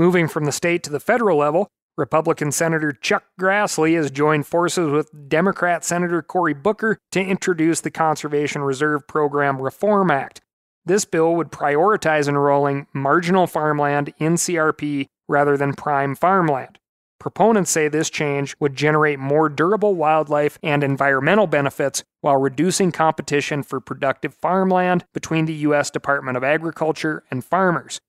Moving 0.02 0.28
from 0.28 0.46
the 0.46 0.52
state 0.52 0.82
to 0.82 0.90
the 0.90 1.00
federal 1.00 1.38
level, 1.38 1.68
Republican 1.96 2.52
Senator 2.52 2.92
Chuck 2.92 3.24
Grassley 3.40 3.96
has 3.98 4.10
joined 4.10 4.48
forces 4.48 4.90
with 4.90 5.30
Democrat 5.30 5.86
Senator 5.86 6.24
Cory 6.24 6.56
Booker 6.56 6.98
to 7.12 7.22
introduce 7.22 7.82
the 7.82 7.92
Conservation 7.92 8.64
Reserve 8.64 9.06
Program 9.08 9.62
Reform 9.62 10.10
Act. 10.10 10.42
This 10.84 11.06
bill 11.06 11.36
would 11.36 11.52
prioritize 11.52 12.28
enrolling 12.28 12.88
marginal 12.96 13.46
farmland 13.46 14.12
in 14.18 14.38
CRP 14.38 15.06
rather 15.28 15.56
than 15.56 15.76
prime 15.76 16.16
farmland. 16.16 16.80
Proponents 17.20 17.70
say 17.70 17.88
this 17.88 18.10
change 18.10 18.56
would 18.60 18.76
generate 18.76 19.20
more 19.20 19.50
durable 19.50 19.94
wildlife 19.94 20.58
and 20.64 20.84
environmental 20.84 21.46
benefits 21.46 22.04
while 22.22 22.38
reducing 22.38 22.92
competition 22.92 23.62
for 23.62 23.80
productive 23.80 24.34
farmland 24.34 25.06
between 25.14 25.46
the 25.46 25.54
U.S. 25.70 25.92
Department 25.92 26.38
of 26.38 26.44
Agriculture 26.44 27.24
and 27.30 27.46
farmers. 27.46 28.00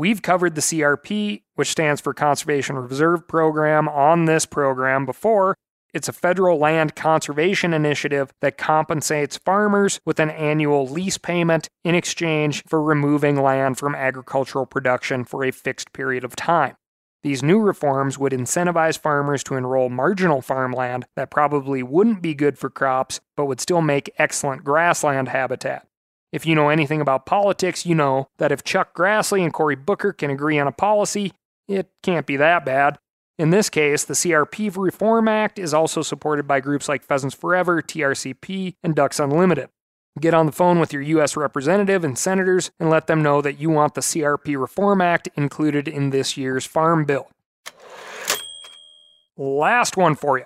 We've 0.00 0.22
covered 0.22 0.54
the 0.54 0.62
CRP, 0.62 1.42
which 1.56 1.68
stands 1.68 2.00
for 2.00 2.14
Conservation 2.14 2.76
Reserve 2.76 3.28
Program, 3.28 3.86
on 3.86 4.24
this 4.24 4.46
program 4.46 5.04
before. 5.04 5.54
It's 5.92 6.08
a 6.08 6.14
federal 6.14 6.56
land 6.56 6.96
conservation 6.96 7.74
initiative 7.74 8.32
that 8.40 8.56
compensates 8.56 9.36
farmers 9.36 10.00
with 10.06 10.18
an 10.18 10.30
annual 10.30 10.88
lease 10.88 11.18
payment 11.18 11.68
in 11.84 11.94
exchange 11.94 12.62
for 12.66 12.82
removing 12.82 13.42
land 13.42 13.76
from 13.76 13.94
agricultural 13.94 14.64
production 14.64 15.22
for 15.22 15.44
a 15.44 15.50
fixed 15.50 15.92
period 15.92 16.24
of 16.24 16.34
time. 16.34 16.76
These 17.22 17.42
new 17.42 17.60
reforms 17.60 18.18
would 18.18 18.32
incentivize 18.32 18.98
farmers 18.98 19.44
to 19.44 19.56
enroll 19.56 19.90
marginal 19.90 20.40
farmland 20.40 21.04
that 21.14 21.30
probably 21.30 21.82
wouldn't 21.82 22.22
be 22.22 22.32
good 22.32 22.56
for 22.56 22.70
crops, 22.70 23.20
but 23.36 23.44
would 23.44 23.60
still 23.60 23.82
make 23.82 24.14
excellent 24.16 24.64
grassland 24.64 25.28
habitat. 25.28 25.89
If 26.32 26.46
you 26.46 26.54
know 26.54 26.68
anything 26.68 27.00
about 27.00 27.26
politics, 27.26 27.84
you 27.84 27.94
know 27.94 28.28
that 28.38 28.52
if 28.52 28.62
Chuck 28.62 28.94
Grassley 28.94 29.42
and 29.42 29.52
Cory 29.52 29.74
Booker 29.74 30.12
can 30.12 30.30
agree 30.30 30.58
on 30.58 30.68
a 30.68 30.72
policy, 30.72 31.32
it 31.66 31.90
can't 32.02 32.26
be 32.26 32.36
that 32.36 32.64
bad. 32.64 32.98
In 33.38 33.50
this 33.50 33.70
case, 33.70 34.04
the 34.04 34.14
CRP 34.14 34.76
Reform 34.76 35.26
Act 35.26 35.58
is 35.58 35.72
also 35.72 36.02
supported 36.02 36.46
by 36.46 36.60
groups 36.60 36.88
like 36.88 37.02
Pheasants 37.02 37.34
Forever, 37.34 37.80
TRCP, 37.80 38.74
and 38.82 38.94
Ducks 38.94 39.18
Unlimited. 39.18 39.70
Get 40.20 40.34
on 40.34 40.46
the 40.46 40.52
phone 40.52 40.78
with 40.78 40.92
your 40.92 41.02
U.S. 41.02 41.36
representative 41.36 42.04
and 42.04 42.18
senators 42.18 42.70
and 42.78 42.90
let 42.90 43.06
them 43.06 43.22
know 43.22 43.40
that 43.40 43.58
you 43.58 43.70
want 43.70 43.94
the 43.94 44.00
CRP 44.00 44.60
Reform 44.60 45.00
Act 45.00 45.28
included 45.36 45.88
in 45.88 46.10
this 46.10 46.36
year's 46.36 46.66
Farm 46.66 47.04
Bill. 47.04 47.28
Last 49.36 49.96
one 49.96 50.16
for 50.16 50.36
you. 50.38 50.44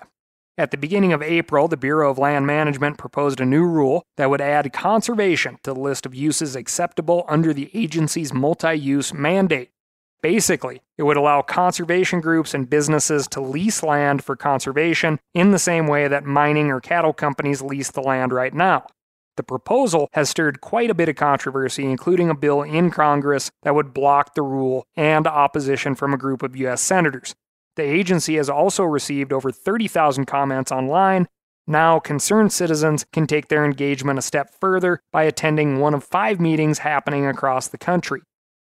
At 0.57 0.71
the 0.71 0.77
beginning 0.77 1.11
of 1.11 1.21
April, 1.21 1.67
the 1.67 1.75
Bureau 1.75 2.09
of 2.09 2.17
Land 2.17 2.47
Management 2.47 2.97
proposed 2.97 3.41
a 3.41 3.45
new 3.45 3.65
rule 3.65 4.05
that 4.15 4.29
would 4.29 4.39
add 4.39 4.71
conservation 4.71 5.57
to 5.63 5.73
the 5.73 5.79
list 5.79 6.05
of 6.05 6.15
uses 6.15 6.55
acceptable 6.55 7.25
under 7.27 7.53
the 7.53 7.69
agency's 7.73 8.33
multi 8.33 8.73
use 8.73 9.13
mandate. 9.13 9.71
Basically, 10.21 10.81
it 10.97 11.03
would 11.03 11.17
allow 11.17 11.41
conservation 11.41 12.21
groups 12.21 12.53
and 12.53 12.69
businesses 12.69 13.27
to 13.27 13.41
lease 13.41 13.83
land 13.83 14.23
for 14.23 14.37
conservation 14.37 15.19
in 15.33 15.51
the 15.51 15.59
same 15.59 15.87
way 15.87 16.07
that 16.07 16.23
mining 16.23 16.71
or 16.71 16.79
cattle 16.79 17.13
companies 17.13 17.61
lease 17.61 17.91
the 17.91 18.01
land 18.01 18.31
right 18.31 18.53
now. 18.53 18.87
The 19.35 19.43
proposal 19.43 20.07
has 20.13 20.29
stirred 20.29 20.61
quite 20.61 20.89
a 20.89 20.95
bit 20.95 21.09
of 21.09 21.17
controversy, 21.17 21.83
including 21.83 22.29
a 22.29 22.33
bill 22.33 22.61
in 22.61 22.91
Congress 22.91 23.51
that 23.63 23.75
would 23.75 23.93
block 23.93 24.33
the 24.33 24.41
rule 24.41 24.87
and 24.95 25.27
opposition 25.27 25.95
from 25.95 26.13
a 26.13 26.17
group 26.17 26.41
of 26.41 26.55
U.S. 26.55 26.81
senators. 26.81 27.35
The 27.75 27.83
agency 27.83 28.35
has 28.37 28.49
also 28.49 28.83
received 28.83 29.33
over 29.33 29.51
30,000 29.51 30.25
comments 30.25 30.71
online. 30.71 31.27
Now, 31.67 31.99
concerned 31.99 32.53
citizens 32.53 33.05
can 33.11 33.27
take 33.27 33.47
their 33.47 33.65
engagement 33.65 34.19
a 34.19 34.21
step 34.21 34.51
further 34.59 35.01
by 35.11 35.23
attending 35.23 35.79
one 35.79 35.93
of 35.93 36.03
five 36.03 36.39
meetings 36.39 36.79
happening 36.79 37.25
across 37.25 37.67
the 37.67 37.77
country. 37.77 38.21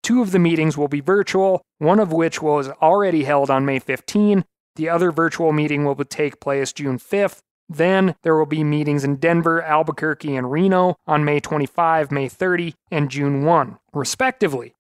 Two 0.03 0.23
of 0.23 0.33
the 0.33 0.39
meetings 0.39 0.79
will 0.79 0.89
be 0.89 1.01
virtual, 1.01 1.63
one 1.79 1.99
of 1.99 2.13
which 2.13 2.41
was 2.41 2.69
already 2.81 3.25
held 3.25 3.51
on 3.51 3.67
May 3.67 3.79
15. 3.79 4.45
The 4.77 4.89
other 4.89 5.11
virtual 5.11 5.53
meeting 5.53 5.85
will 5.85 5.97
take 5.97 6.41
place 6.41 6.73
June 6.73 6.99
5th. 6.99 7.41
Then 7.69 8.15
there 8.23 8.37
will 8.37 8.47
be 8.47 8.63
meetings 8.63 9.03
in 9.03 9.17
Denver, 9.17 9.61
Albuquerque, 9.63 10.37
and 10.37 10.51
Reno 10.51 10.95
on 11.07 11.25
May 11.25 11.41
25, 11.41 12.13
May 12.13 12.29
30, 12.29 12.75
and 12.91 13.11
June 13.11 13.45
1, 13.45 13.79
respectively. 13.93 14.76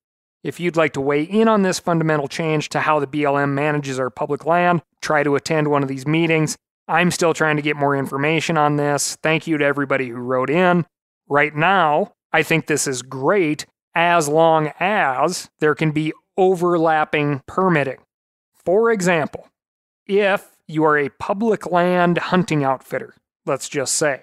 If 0.46 0.60
you'd 0.60 0.76
like 0.76 0.92
to 0.92 1.00
weigh 1.00 1.24
in 1.24 1.48
on 1.48 1.62
this 1.62 1.80
fundamental 1.80 2.28
change 2.28 2.68
to 2.68 2.78
how 2.78 3.00
the 3.00 3.08
BLM 3.08 3.50
manages 3.54 3.98
our 3.98 4.10
public 4.10 4.46
land, 4.46 4.80
try 5.00 5.24
to 5.24 5.34
attend 5.34 5.66
one 5.66 5.82
of 5.82 5.88
these 5.88 6.06
meetings. 6.06 6.56
I'm 6.86 7.10
still 7.10 7.34
trying 7.34 7.56
to 7.56 7.62
get 7.62 7.74
more 7.74 7.96
information 7.96 8.56
on 8.56 8.76
this. 8.76 9.16
Thank 9.24 9.48
you 9.48 9.58
to 9.58 9.64
everybody 9.64 10.08
who 10.08 10.18
wrote 10.18 10.48
in. 10.48 10.86
Right 11.28 11.52
now, 11.52 12.12
I 12.32 12.44
think 12.44 12.68
this 12.68 12.86
is 12.86 13.02
great 13.02 13.66
as 13.96 14.28
long 14.28 14.70
as 14.78 15.50
there 15.58 15.74
can 15.74 15.90
be 15.90 16.12
overlapping 16.36 17.42
permitting. 17.48 17.98
For 18.54 18.92
example, 18.92 19.48
if 20.06 20.46
you 20.68 20.84
are 20.84 20.96
a 20.96 21.08
public 21.08 21.68
land 21.72 22.18
hunting 22.18 22.62
outfitter, 22.62 23.16
let's 23.46 23.68
just 23.68 23.94
say, 23.94 24.22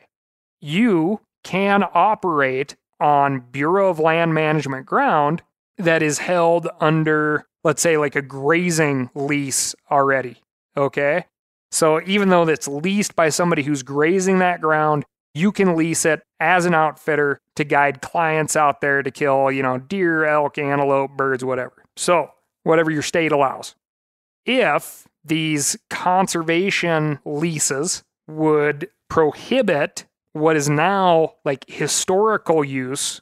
you 0.62 1.20
can 1.44 1.84
operate 1.94 2.78
on 2.98 3.42
Bureau 3.42 3.90
of 3.90 4.00
Land 4.00 4.34
Management 4.34 4.86
ground 4.86 5.42
that 5.78 6.02
is 6.04 6.20
held 6.20 6.68
under, 6.80 7.46
let's 7.64 7.82
say, 7.82 7.98
like 7.98 8.16
a 8.16 8.22
grazing 8.22 9.10
lease 9.16 9.76
already. 9.90 10.38
Okay. 10.78 11.26
So 11.72 12.02
even 12.06 12.30
though 12.30 12.48
it's 12.48 12.68
leased 12.68 13.16
by 13.16 13.30
somebody 13.30 13.64
who's 13.64 13.84
grazing 13.84 14.40
that 14.40 14.62
ground, 14.62 15.06
you 15.34 15.52
can 15.52 15.76
lease 15.76 16.06
it 16.06 16.22
as 16.40 16.66
an 16.66 16.76
outfitter 16.76 17.40
to 17.56 17.64
guide 17.64 18.02
clients 18.02 18.56
out 18.56 18.82
there 18.82 19.02
to 19.02 19.10
kill, 19.10 19.52
you 19.52 19.64
know, 19.64 19.80
deer, 19.80 20.26
elk, 20.26 20.58
antelope, 20.58 21.12
birds, 21.18 21.44
whatever. 21.44 21.84
So, 21.98 22.32
whatever 22.64 22.92
your 22.92 23.02
state 23.02 23.32
allows. 23.32 23.76
If 24.46 25.08
these 25.24 25.78
conservation 25.90 27.20
leases 27.26 28.04
would 28.28 28.90
prohibit 29.10 30.06
what 30.34 30.56
is 30.56 30.70
now 30.70 31.34
like 31.46 31.66
historical 31.68 32.64
use 32.64 33.22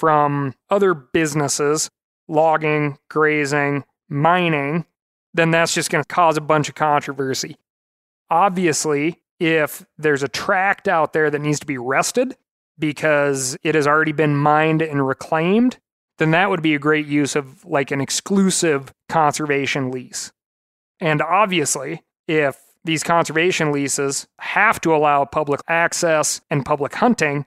from 0.00 0.54
other 0.70 0.94
businesses, 0.94 1.90
logging, 2.26 2.96
grazing, 3.10 3.84
mining, 4.08 4.86
then 5.34 5.50
that's 5.50 5.74
just 5.74 5.90
going 5.90 6.02
to 6.02 6.08
cause 6.08 6.38
a 6.38 6.40
bunch 6.40 6.70
of 6.70 6.74
controversy. 6.74 7.54
Obviously, 8.30 9.20
if 9.38 9.84
there's 9.98 10.22
a 10.22 10.28
tract 10.28 10.88
out 10.88 11.12
there 11.12 11.30
that 11.30 11.42
needs 11.42 11.60
to 11.60 11.66
be 11.66 11.76
rested 11.76 12.34
because 12.78 13.58
it 13.62 13.74
has 13.74 13.86
already 13.86 14.12
been 14.12 14.36
mined 14.36 14.80
and 14.80 15.06
reclaimed, 15.06 15.78
then 16.16 16.30
that 16.30 16.48
would 16.48 16.62
be 16.62 16.74
a 16.74 16.78
great 16.78 17.06
use 17.06 17.36
of 17.36 17.62
like 17.66 17.90
an 17.90 18.00
exclusive 18.00 18.94
conservation 19.10 19.90
lease. 19.90 20.32
And 20.98 21.20
obviously, 21.20 22.02
if 22.26 22.58
these 22.84 23.02
conservation 23.02 23.70
leases 23.70 24.26
have 24.38 24.80
to 24.80 24.94
allow 24.94 25.26
public 25.26 25.60
access 25.68 26.40
and 26.50 26.64
public 26.64 26.94
hunting, 26.94 27.44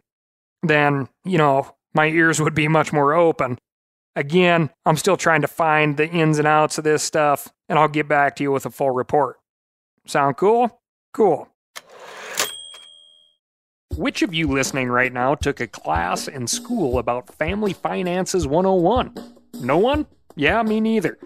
then, 0.62 1.10
you 1.26 1.40
know, 1.40 1.76
my 1.94 2.08
ears 2.08 2.42
would 2.42 2.56
be 2.56 2.68
much 2.68 2.92
more 2.92 3.14
open. 3.14 3.58
Again, 4.16 4.70
I'm 4.86 4.98
still 4.98 5.18
trying 5.18 5.42
to 5.42 5.48
find 5.48 5.98
the 5.98 6.08
ins 6.08 6.38
and 6.38 6.48
outs 6.48 6.78
of 6.78 6.84
this 6.84 7.04
stuff, 7.04 7.52
and 7.68 7.80
I'll 7.80 7.88
get 7.88 8.08
back 8.08 8.36
to 8.36 8.44
you 8.44 8.52
with 8.52 8.66
a 8.66 8.70
full 8.70 8.92
report. 8.92 9.40
Sound 10.06 10.38
cool? 10.38 10.82
Cool. 11.14 11.48
Which 13.96 14.24
of 14.24 14.34
you 14.34 14.48
listening 14.48 14.90
right 14.90 15.14
now 15.14 15.36
took 15.36 15.60
a 15.60 15.68
class 15.68 16.28
in 16.28 16.48
school 16.48 16.98
about 16.98 17.34
Family 17.36 17.74
Finances 17.74 18.48
101? 18.48 19.14
No 19.62 19.78
one? 19.78 20.08
Yeah, 20.36 20.64
me 20.64 20.80
neither. 20.80 21.18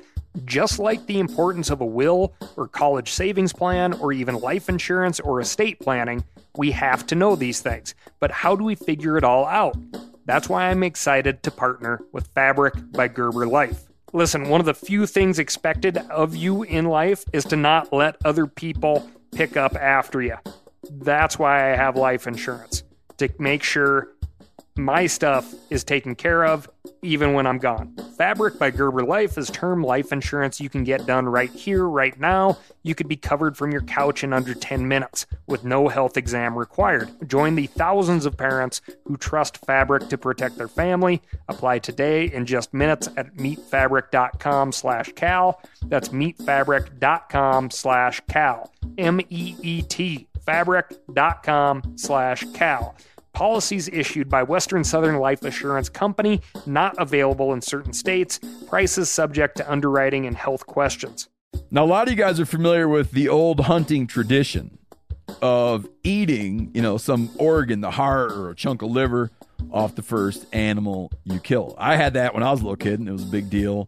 Just 0.45 0.77
like 0.77 1.05
the 1.07 1.19
importance 1.19 1.69
of 1.69 1.81
a 1.81 1.85
will 1.85 2.33
or 2.57 2.67
college 2.67 3.11
savings 3.11 3.53
plan 3.53 3.93
or 3.93 4.11
even 4.11 4.35
life 4.35 4.69
insurance 4.69 5.19
or 5.19 5.39
estate 5.39 5.79
planning, 5.79 6.23
we 6.57 6.71
have 6.71 7.07
to 7.07 7.15
know 7.15 7.35
these 7.35 7.61
things. 7.61 7.95
But 8.19 8.31
how 8.31 8.55
do 8.55 8.63
we 8.63 8.75
figure 8.75 9.17
it 9.17 9.23
all 9.23 9.45
out? 9.45 9.77
That's 10.27 10.49
why 10.49 10.69
I'm 10.69 10.83
excited 10.83 11.41
to 11.43 11.51
partner 11.51 12.01
with 12.11 12.27
Fabric 12.35 12.73
by 12.91 13.07
Gerber 13.07 13.47
Life. 13.47 13.85
Listen, 14.11 14.49
one 14.49 14.59
of 14.59 14.65
the 14.65 14.73
few 14.73 15.05
things 15.05 15.39
expected 15.39 15.97
of 16.09 16.35
you 16.35 16.63
in 16.63 16.83
life 16.83 17.23
is 17.31 17.45
to 17.45 17.55
not 17.55 17.93
let 17.93 18.17
other 18.25 18.45
people 18.45 19.09
pick 19.31 19.55
up 19.55 19.73
after 19.77 20.21
you. 20.21 20.35
That's 20.91 21.39
why 21.39 21.71
I 21.71 21.77
have 21.77 21.95
life 21.95 22.27
insurance 22.27 22.83
to 23.19 23.29
make 23.39 23.63
sure 23.63 24.09
my 24.77 25.07
stuff 25.07 25.53
is 25.69 25.83
taken 25.83 26.15
care 26.15 26.45
of 26.45 26.69
even 27.01 27.33
when 27.33 27.45
I'm 27.45 27.57
gone. 27.57 27.95
Fabric 28.17 28.57
by 28.57 28.71
Gerber 28.71 29.03
Life 29.03 29.37
is 29.37 29.49
term 29.49 29.83
life 29.83 30.11
insurance 30.11 30.59
you 30.59 30.69
can 30.69 30.83
get 30.83 31.05
done 31.05 31.27
right 31.27 31.51
here, 31.51 31.87
right 31.87 32.17
now. 32.19 32.57
You 32.83 32.95
could 32.95 33.07
be 33.07 33.15
covered 33.15 33.57
from 33.57 33.71
your 33.71 33.81
couch 33.81 34.23
in 34.23 34.33
under 34.33 34.53
10 34.53 34.87
minutes 34.87 35.25
with 35.45 35.63
no 35.63 35.87
health 35.87 36.17
exam 36.17 36.57
required. 36.57 37.09
Join 37.27 37.55
the 37.55 37.67
thousands 37.67 38.25
of 38.25 38.37
parents 38.37 38.81
who 39.05 39.17
trust 39.17 39.57
Fabric 39.65 40.09
to 40.09 40.17
protect 40.17 40.57
their 40.57 40.67
family. 40.67 41.21
Apply 41.47 41.79
today 41.79 42.31
in 42.31 42.45
just 42.45 42.73
minutes 42.73 43.09
at 43.17 43.35
meetfabric.com 43.35 44.71
slash 44.71 45.11
cal. 45.13 45.61
That's 45.83 46.09
meetfabric.com 46.09 47.71
slash 47.71 48.21
cal. 48.27 48.71
M-E-E-T 48.97 50.27
fabric.com 50.47 51.97
slash 51.97 52.45
cal. 52.53 52.95
Policies 53.37 53.87
issued 53.89 54.29
by 54.29 54.41
Western 54.41 54.83
Southern 54.83 55.17
Life 55.17 55.43
Assurance 55.43 55.89
Company, 55.89 56.41
not 56.65 56.95
available 56.97 57.53
in 57.53 57.61
certain 57.61 57.93
states. 57.93 58.39
Prices 58.65 59.11
subject 59.11 59.57
to 59.57 59.71
underwriting 59.71 60.25
and 60.25 60.35
health 60.35 60.65
questions. 60.65 61.29
Now, 61.69 61.83
a 61.83 61.85
lot 61.85 62.07
of 62.07 62.11
you 62.11 62.17
guys 62.17 62.39
are 62.39 62.47
familiar 62.47 62.87
with 62.87 63.11
the 63.11 63.29
old 63.29 63.59
hunting 63.59 64.07
tradition 64.07 64.79
of 65.39 65.87
eating, 66.01 66.71
you 66.73 66.81
know, 66.81 66.97
some 66.97 67.29
organ, 67.37 67.81
the 67.81 67.91
heart 67.91 68.31
or 68.31 68.49
a 68.49 68.55
chunk 68.55 68.81
of 68.81 68.89
liver 68.89 69.29
off 69.71 69.93
the 69.93 70.01
first 70.01 70.47
animal 70.51 71.11
you 71.23 71.39
kill. 71.39 71.75
I 71.77 71.95
had 71.95 72.15
that 72.15 72.33
when 72.33 72.41
I 72.41 72.49
was 72.49 72.61
a 72.61 72.63
little 72.63 72.75
kid, 72.75 72.99
and 72.99 73.07
it 73.07 73.11
was 73.11 73.21
a 73.21 73.27
big 73.27 73.51
deal. 73.51 73.87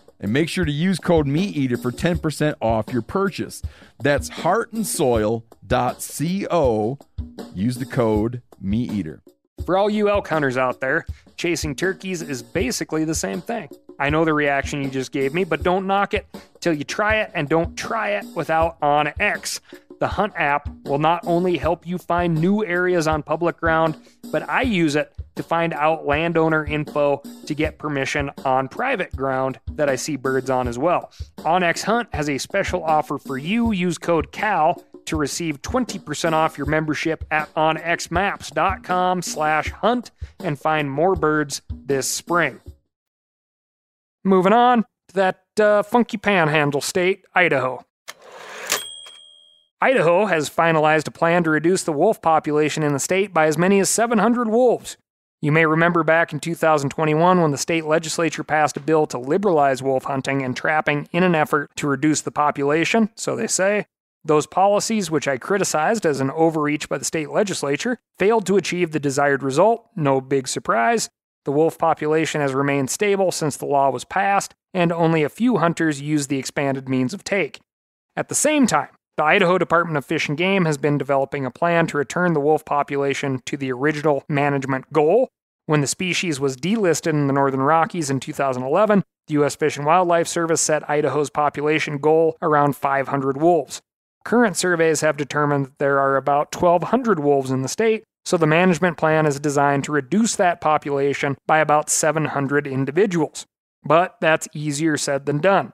and 0.21 0.31
make 0.31 0.47
sure 0.47 0.63
to 0.63 0.71
use 0.71 0.99
code 0.99 1.27
MeatEater 1.27 1.81
for 1.81 1.91
10% 1.91 2.55
off 2.61 2.93
your 2.93 3.01
purchase. 3.01 3.61
That's 3.99 4.29
heartandsoil.co. 4.29 6.99
Use 7.53 7.77
the 7.77 7.85
code 7.85 8.41
MeatEater. 8.63 9.19
For 9.65 9.77
all 9.77 9.89
you 9.89 10.09
elk 10.09 10.27
hunters 10.27 10.57
out 10.57 10.79
there, 10.79 11.05
chasing 11.35 11.75
turkeys 11.75 12.21
is 12.21 12.41
basically 12.41 13.03
the 13.03 13.15
same 13.15 13.41
thing. 13.41 13.69
I 13.99 14.09
know 14.09 14.25
the 14.25 14.33
reaction 14.33 14.81
you 14.81 14.89
just 14.89 15.11
gave 15.11 15.33
me, 15.33 15.43
but 15.43 15.63
don't 15.63 15.85
knock 15.85 16.13
it 16.13 16.25
till 16.59 16.73
you 16.73 16.83
try 16.83 17.17
it 17.17 17.31
and 17.35 17.47
don't 17.47 17.77
try 17.77 18.11
it 18.11 18.25
without 18.35 18.79
OnX. 18.79 19.59
The 20.01 20.07
Hunt 20.07 20.33
app 20.35 20.67
will 20.85 20.97
not 20.97 21.21
only 21.27 21.57
help 21.57 21.85
you 21.85 21.99
find 21.99 22.33
new 22.33 22.65
areas 22.65 23.05
on 23.07 23.21
public 23.21 23.57
ground, 23.57 23.95
but 24.31 24.49
I 24.49 24.63
use 24.63 24.95
it 24.95 25.13
to 25.35 25.43
find 25.43 25.75
out 25.75 26.07
landowner 26.07 26.65
info 26.65 27.21
to 27.45 27.53
get 27.53 27.77
permission 27.77 28.31
on 28.43 28.67
private 28.67 29.15
ground 29.15 29.59
that 29.73 29.89
I 29.89 29.95
see 29.95 30.15
birds 30.15 30.49
on 30.49 30.67
as 30.67 30.79
well. 30.79 31.11
OnX 31.41 31.83
Hunt 31.83 32.09
has 32.13 32.29
a 32.29 32.39
special 32.39 32.83
offer 32.83 33.19
for 33.19 33.37
you. 33.37 33.73
Use 33.73 33.99
code 33.99 34.31
CAL 34.31 34.83
to 35.05 35.15
receive 35.15 35.61
20% 35.61 36.33
off 36.33 36.57
your 36.57 36.65
membership 36.65 37.23
at 37.29 37.53
onxmaps.com 37.53 39.21
slash 39.21 39.69
hunt 39.69 40.09
and 40.39 40.57
find 40.57 40.89
more 40.89 41.13
birds 41.13 41.61
this 41.69 42.07
spring. 42.07 42.59
Moving 44.23 44.53
on 44.53 44.83
to 45.09 45.13
that 45.13 45.43
uh, 45.59 45.83
funky 45.83 46.17
panhandle 46.17 46.81
state, 46.81 47.23
Idaho. 47.35 47.85
Idaho 49.83 50.27
has 50.27 50.47
finalized 50.47 51.07
a 51.07 51.11
plan 51.11 51.43
to 51.43 51.49
reduce 51.49 51.81
the 51.83 51.91
wolf 51.91 52.21
population 52.21 52.83
in 52.83 52.93
the 52.93 52.99
state 52.99 53.33
by 53.33 53.47
as 53.47 53.57
many 53.57 53.79
as 53.79 53.89
700 53.89 54.47
wolves. 54.47 54.95
You 55.41 55.51
may 55.51 55.65
remember 55.65 56.03
back 56.03 56.31
in 56.31 56.39
2021 56.39 57.41
when 57.41 57.49
the 57.49 57.57
state 57.57 57.85
legislature 57.85 58.43
passed 58.43 58.77
a 58.77 58.79
bill 58.79 59.07
to 59.07 59.17
liberalize 59.17 59.81
wolf 59.81 60.03
hunting 60.03 60.43
and 60.43 60.55
trapping 60.55 61.09
in 61.11 61.23
an 61.23 61.33
effort 61.33 61.71
to 61.77 61.87
reduce 61.87 62.21
the 62.21 62.29
population, 62.29 63.09
so 63.15 63.35
they 63.35 63.47
say. 63.47 63.87
Those 64.23 64.45
policies, 64.45 65.09
which 65.09 65.27
I 65.27 65.37
criticized 65.37 66.05
as 66.05 66.21
an 66.21 66.29
overreach 66.29 66.87
by 66.87 66.99
the 66.99 67.05
state 67.05 67.31
legislature, 67.31 67.97
failed 68.19 68.45
to 68.45 68.57
achieve 68.57 68.91
the 68.91 68.99
desired 68.99 69.41
result. 69.41 69.89
No 69.95 70.21
big 70.21 70.47
surprise. 70.47 71.09
The 71.43 71.51
wolf 71.51 71.79
population 71.79 72.39
has 72.39 72.53
remained 72.53 72.91
stable 72.91 73.31
since 73.31 73.57
the 73.57 73.65
law 73.65 73.89
was 73.89 74.05
passed, 74.05 74.53
and 74.75 74.91
only 74.91 75.23
a 75.23 75.29
few 75.29 75.57
hunters 75.57 75.99
use 75.99 76.27
the 76.27 76.37
expanded 76.37 76.87
means 76.87 77.15
of 77.15 77.23
take. 77.23 77.59
At 78.15 78.29
the 78.29 78.35
same 78.35 78.67
time, 78.67 78.89
the 79.21 79.27
Idaho 79.27 79.59
Department 79.59 79.97
of 79.97 80.05
Fish 80.05 80.27
and 80.29 80.35
Game 80.35 80.65
has 80.65 80.79
been 80.79 80.97
developing 80.97 81.45
a 81.45 81.51
plan 81.51 81.85
to 81.85 81.97
return 81.97 82.33
the 82.33 82.39
wolf 82.39 82.65
population 82.65 83.39
to 83.45 83.55
the 83.55 83.71
original 83.71 84.23
management 84.27 84.91
goal. 84.91 85.29
When 85.67 85.81
the 85.81 85.85
species 85.85 86.39
was 86.39 86.57
delisted 86.57 87.11
in 87.11 87.27
the 87.27 87.33
Northern 87.33 87.61
Rockies 87.61 88.09
in 88.09 88.19
2011, 88.19 89.03
the 89.27 89.33
U.S. 89.35 89.55
Fish 89.55 89.77
and 89.77 89.85
Wildlife 89.85 90.27
Service 90.27 90.59
set 90.59 90.89
Idaho's 90.89 91.29
population 91.29 91.99
goal 91.99 92.35
around 92.41 92.75
500 92.75 93.39
wolves. 93.39 93.79
Current 94.25 94.57
surveys 94.57 95.01
have 95.01 95.17
determined 95.17 95.67
that 95.67 95.77
there 95.77 95.99
are 95.99 96.17
about 96.17 96.55
1,200 96.55 97.19
wolves 97.19 97.51
in 97.51 97.61
the 97.61 97.67
state, 97.67 98.03
so 98.25 98.37
the 98.37 98.47
management 98.47 98.97
plan 98.97 99.27
is 99.27 99.39
designed 99.39 99.83
to 99.83 99.91
reduce 99.91 100.35
that 100.37 100.61
population 100.61 101.37
by 101.45 101.59
about 101.59 101.91
700 101.91 102.65
individuals. 102.65 103.45
But 103.83 104.15
that's 104.19 104.47
easier 104.55 104.97
said 104.97 105.27
than 105.27 105.37
done. 105.37 105.73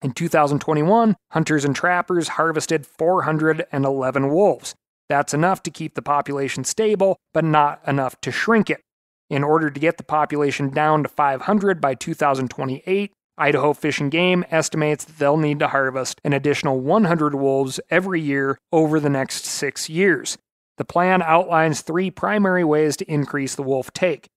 In 0.00 0.12
2021, 0.12 1.16
hunters 1.32 1.64
and 1.64 1.74
trappers 1.74 2.28
harvested 2.28 2.86
411 2.86 4.30
wolves. 4.30 4.74
That's 5.08 5.34
enough 5.34 5.62
to 5.64 5.70
keep 5.70 5.94
the 5.94 6.02
population 6.02 6.62
stable, 6.62 7.16
but 7.34 7.44
not 7.44 7.80
enough 7.86 8.20
to 8.20 8.30
shrink 8.30 8.70
it. 8.70 8.80
In 9.28 9.42
order 9.42 9.70
to 9.70 9.80
get 9.80 9.96
the 9.96 10.04
population 10.04 10.70
down 10.70 11.02
to 11.02 11.08
500 11.08 11.80
by 11.80 11.94
2028, 11.94 13.12
Idaho 13.36 13.72
Fish 13.72 14.00
and 14.00 14.10
Game 14.10 14.44
estimates 14.50 15.04
that 15.04 15.18
they'll 15.18 15.36
need 15.36 15.58
to 15.58 15.68
harvest 15.68 16.20
an 16.24 16.32
additional 16.32 16.80
100 16.80 17.34
wolves 17.34 17.80
every 17.90 18.20
year 18.20 18.58
over 18.72 19.00
the 19.00 19.10
next 19.10 19.44
six 19.44 19.88
years. 19.88 20.38
The 20.76 20.84
plan 20.84 21.22
outlines 21.22 21.80
three 21.80 22.10
primary 22.10 22.64
ways 22.64 22.96
to 22.98 23.10
increase 23.10 23.56
the 23.56 23.62
wolf 23.62 23.92
take. 23.92 24.28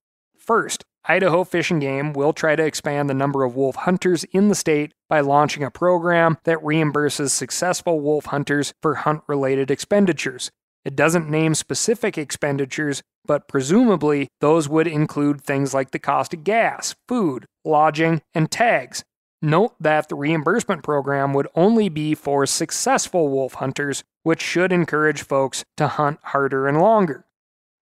First, 0.52 0.84
Idaho 1.06 1.46
Fish 1.46 1.72
and 1.72 1.80
Game 1.80 2.12
will 2.12 2.34
try 2.34 2.58
to 2.58 2.66
expand 2.66 3.10
the 3.10 3.14
number 3.14 3.46
of 3.46 3.56
wolf 3.56 3.78
hunters 3.78 4.26
in 4.34 4.50
the 4.50 4.54
state 4.54 4.94
by 5.08 5.22
launching 5.22 5.64
a 5.64 5.72
program 5.72 6.40
that 6.44 6.58
reimburses 6.58 7.30
successful 7.30 8.02
wolf 8.02 8.26
hunters 8.26 8.74
for 8.82 8.96
hunt 8.96 9.22
related 9.30 9.72
expenditures. 9.72 10.52
It 10.84 10.94
doesn't 10.94 11.30
name 11.30 11.56
specific 11.56 12.18
expenditures, 12.18 13.02
but 13.26 13.48
presumably 13.48 14.28
those 14.42 14.68
would 14.68 14.88
include 14.88 15.40
things 15.40 15.74
like 15.74 15.92
the 15.92 16.00
cost 16.00 16.34
of 16.34 16.44
gas, 16.44 16.96
food, 17.08 17.46
lodging, 17.64 18.22
and 18.34 18.52
tags. 18.52 19.06
Note 19.42 19.76
that 19.80 20.10
the 20.10 20.16
reimbursement 20.16 20.84
program 20.84 21.34
would 21.34 21.48
only 21.56 21.88
be 21.88 22.14
for 22.14 22.46
successful 22.46 23.30
wolf 23.30 23.54
hunters, 23.54 24.04
which 24.24 24.42
should 24.42 24.74
encourage 24.74 25.22
folks 25.22 25.64
to 25.78 25.88
hunt 25.88 26.20
harder 26.24 26.68
and 26.68 26.82
longer. 26.82 27.24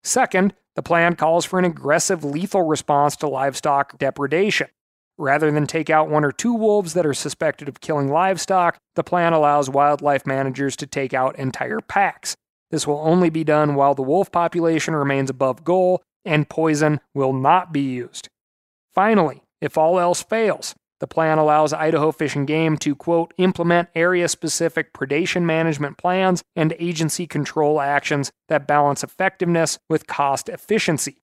Second, 0.03 0.53
the 0.79 0.83
plan 0.83 1.13
calls 1.17 1.43
for 1.43 1.59
an 1.59 1.65
aggressive, 1.65 2.23
lethal 2.23 2.61
response 2.61 3.17
to 3.17 3.27
livestock 3.27 3.97
depredation. 3.97 4.69
Rather 5.17 5.51
than 5.51 5.67
take 5.67 5.89
out 5.89 6.07
one 6.07 6.23
or 6.23 6.31
two 6.31 6.53
wolves 6.53 6.93
that 6.93 7.05
are 7.05 7.13
suspected 7.13 7.67
of 7.67 7.81
killing 7.81 8.07
livestock, 8.07 8.77
the 8.95 9.03
plan 9.03 9.33
allows 9.33 9.69
wildlife 9.69 10.25
managers 10.25 10.77
to 10.77 10.87
take 10.87 11.13
out 11.13 11.37
entire 11.37 11.81
packs. 11.81 12.37
This 12.71 12.87
will 12.87 13.01
only 13.03 13.29
be 13.29 13.43
done 13.43 13.75
while 13.75 13.93
the 13.93 14.01
wolf 14.01 14.31
population 14.31 14.95
remains 14.95 15.29
above 15.29 15.65
goal, 15.65 16.01
and 16.23 16.47
poison 16.47 17.01
will 17.13 17.33
not 17.33 17.73
be 17.73 17.81
used. 17.81 18.29
Finally, 18.95 19.41
if 19.59 19.77
all 19.77 19.99
else 19.99 20.23
fails, 20.23 20.75
the 20.99 21.07
plan 21.07 21.37
allows 21.37 21.73
Idaho 21.73 22.11
Fish 22.11 22.35
and 22.35 22.47
Game 22.47 22.77
to, 22.77 22.95
quote, 22.95 23.33
implement 23.37 23.89
area 23.95 24.27
specific 24.27 24.93
predation 24.93 25.43
management 25.43 25.97
plans 25.97 26.43
and 26.55 26.75
agency 26.77 27.25
control 27.25 27.79
actions 27.79 28.31
that 28.49 28.67
balance 28.67 29.03
effectiveness 29.03 29.79
with 29.89 30.07
cost 30.07 30.49
efficiency. 30.49 31.21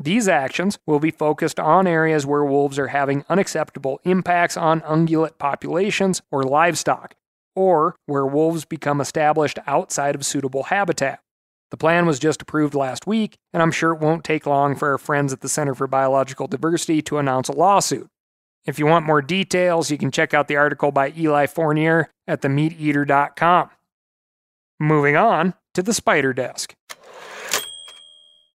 These 0.00 0.28
actions 0.28 0.78
will 0.86 1.00
be 1.00 1.10
focused 1.10 1.58
on 1.58 1.86
areas 1.86 2.24
where 2.24 2.44
wolves 2.44 2.78
are 2.78 2.88
having 2.88 3.24
unacceptable 3.28 4.00
impacts 4.04 4.56
on 4.56 4.80
ungulate 4.82 5.38
populations 5.38 6.22
or 6.30 6.44
livestock, 6.44 7.16
or 7.56 7.96
where 8.06 8.26
wolves 8.26 8.64
become 8.64 9.00
established 9.00 9.58
outside 9.66 10.14
of 10.14 10.24
suitable 10.24 10.64
habitat. 10.64 11.20
The 11.70 11.76
plan 11.76 12.06
was 12.06 12.18
just 12.18 12.40
approved 12.40 12.74
last 12.74 13.06
week, 13.06 13.36
and 13.52 13.62
I'm 13.62 13.72
sure 13.72 13.92
it 13.92 14.00
won't 14.00 14.24
take 14.24 14.46
long 14.46 14.74
for 14.74 14.92
our 14.92 14.98
friends 14.98 15.32
at 15.32 15.40
the 15.40 15.48
Center 15.48 15.74
for 15.74 15.86
Biological 15.86 16.46
Diversity 16.46 17.02
to 17.02 17.18
announce 17.18 17.48
a 17.48 17.52
lawsuit. 17.52 18.08
If 18.68 18.78
you 18.78 18.84
want 18.84 19.06
more 19.06 19.22
details, 19.22 19.90
you 19.90 19.96
can 19.96 20.10
check 20.10 20.34
out 20.34 20.46
the 20.46 20.56
article 20.56 20.92
by 20.92 21.14
Eli 21.16 21.46
Fournier 21.46 22.10
at 22.26 22.42
themeateater.com. 22.42 23.70
Moving 24.78 25.16
on 25.16 25.54
to 25.72 25.82
the 25.82 25.94
spider 25.94 26.34
desk. 26.34 26.74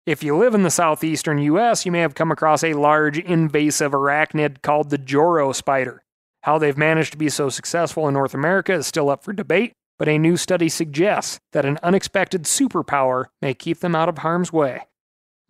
If 0.05 0.21
you 0.21 0.37
live 0.37 0.53
in 0.53 0.61
the 0.61 0.69
southeastern 0.69 1.39
US, 1.39 1.83
you 1.83 1.91
may 1.91 2.01
have 2.01 2.13
come 2.13 2.31
across 2.31 2.63
a 2.63 2.73
large 2.73 3.17
invasive 3.17 3.93
arachnid 3.93 4.61
called 4.61 4.91
the 4.91 4.99
Joro 4.99 5.51
spider. 5.51 6.03
How 6.43 6.59
they've 6.59 6.77
managed 6.77 7.13
to 7.13 7.17
be 7.17 7.29
so 7.29 7.49
successful 7.49 8.07
in 8.07 8.13
North 8.13 8.35
America 8.35 8.73
is 8.73 8.85
still 8.85 9.09
up 9.09 9.23
for 9.23 9.33
debate, 9.33 9.73
but 9.97 10.07
a 10.07 10.19
new 10.19 10.37
study 10.37 10.69
suggests 10.69 11.39
that 11.53 11.65
an 11.65 11.79
unexpected 11.81 12.43
superpower 12.43 13.29
may 13.41 13.55
keep 13.55 13.79
them 13.79 13.95
out 13.95 14.09
of 14.09 14.19
harm's 14.19 14.53
way. 14.53 14.83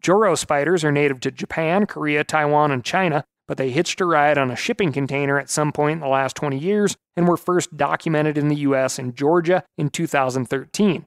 Joro 0.02 0.36
spiders 0.36 0.86
are 0.86 0.92
native 0.92 1.20
to 1.20 1.32
Japan, 1.32 1.86
Korea, 1.86 2.24
Taiwan, 2.24 2.72
and 2.72 2.86
China, 2.86 3.26
but 3.54 3.60
they 3.60 3.70
hitched 3.70 4.02
a 4.02 4.06
ride 4.06 4.40
on 4.40 4.50
a 4.50 4.56
shipping 4.56 4.92
container 4.92 5.38
at 5.38 5.48
some 5.48 5.72
point 5.72 5.98
in 5.98 6.00
the 6.00 6.08
last 6.08 6.36
20 6.36 6.58
years 6.58 6.98
and 7.16 7.28
were 7.28 7.38
first 7.38 7.78
documented 7.78 8.36
in 8.36 8.48
the 8.48 8.56
US 8.56 8.98
in 8.98 9.14
Georgia 9.14 9.64
in 9.78 9.90
2013. 9.90 11.06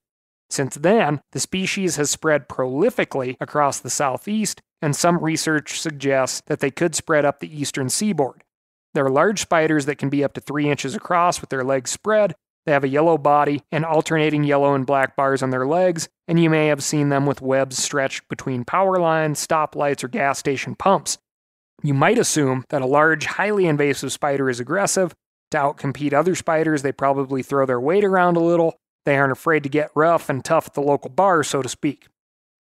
Since 0.49 0.77
then, 0.77 1.21
the 1.33 1.41
species 1.41 1.97
has 1.97 2.09
spread 2.09 2.49
prolifically 2.49 3.35
across 3.41 3.81
the 3.81 3.91
southeast, 3.91 4.61
and 4.81 4.95
some 4.95 5.19
research 5.19 5.81
suggests 5.81 6.41
that 6.47 6.61
they 6.61 6.71
could 6.71 6.95
spread 6.95 7.25
up 7.25 7.41
the 7.41 7.53
eastern 7.53 7.89
seaboard. 7.89 8.45
They're 8.95 9.11
large 9.11 9.41
spiders 9.41 9.87
that 9.87 9.99
can 9.99 10.09
be 10.09 10.23
up 10.23 10.35
to 10.35 10.41
3 10.41 10.71
inches 10.71 10.95
across 10.95 11.41
with 11.41 11.51
their 11.51 11.65
legs 11.65 11.91
spread. 11.91 12.37
They 12.65 12.71
have 12.71 12.85
a 12.85 12.89
yellow 12.89 13.19
body 13.19 13.65
and 13.73 13.85
alternating 13.85 14.45
yellow 14.45 14.73
and 14.73 14.87
black 14.87 15.17
bars 15.17 15.43
on 15.43 15.51
their 15.51 15.67
legs, 15.67 16.09
and 16.29 16.39
you 16.39 16.49
may 16.49 16.69
have 16.69 16.85
seen 16.85 17.09
them 17.09 17.27
with 17.27 17.43
webs 17.43 17.77
stretched 17.77 18.29
between 18.29 18.65
power 18.65 19.01
lines, 19.01 19.45
stoplights, 19.45 20.05
or 20.05 20.09
gas 20.09 20.39
station 20.39 20.77
pumps. 20.77 21.19
You 21.83 21.95
might 21.95 22.19
assume 22.19 22.65
that 22.71 22.83
a 22.83 22.87
large, 22.87 23.27
highly 23.27 23.67
invasive 23.67 24.13
spider 24.13 24.49
is 24.49 24.61
aggressive. 24.61 25.15
To 25.51 25.59
outcompete 25.59 26.13
other 26.13 26.35
spiders, 26.35 26.83
they 26.83 26.93
probably 26.93 27.43
throw 27.43 27.67
their 27.67 27.81
weight 27.81 28.05
around 28.05 28.37
a 28.37 28.41
little. 28.41 28.77
They 29.05 29.17
aren't 29.17 29.33
afraid 29.33 29.63
to 29.63 29.69
get 29.69 29.91
rough 29.95 30.29
and 30.29 30.45
tough 30.45 30.67
at 30.69 30.75
the 30.75 30.81
local 30.81 31.11
bar, 31.11 31.45
so 31.45 31.63
to 31.63 31.69
speak. 31.69 32.07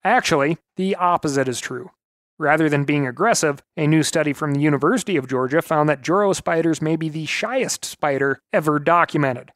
Actually, 0.05 0.59
the 0.77 0.95
opposite 0.95 1.49
is 1.49 1.61
true. 1.61 1.91
Rather 2.39 2.69
than 2.69 2.85
being 2.85 3.07
aggressive, 3.07 3.63
a 3.77 3.87
new 3.87 4.03
study 4.03 4.33
from 4.33 4.53
the 4.53 4.61
University 4.61 5.17
of 5.17 5.27
Georgia 5.27 5.63
found 5.63 5.89
that 5.89 6.03
Joro 6.03 6.33
spiders 6.33 6.83
may 6.83 6.95
be 6.95 7.09
the 7.09 7.27
shyest 7.27 7.85
spider 7.85 8.39
ever 8.53 8.79
documented. 8.79 9.51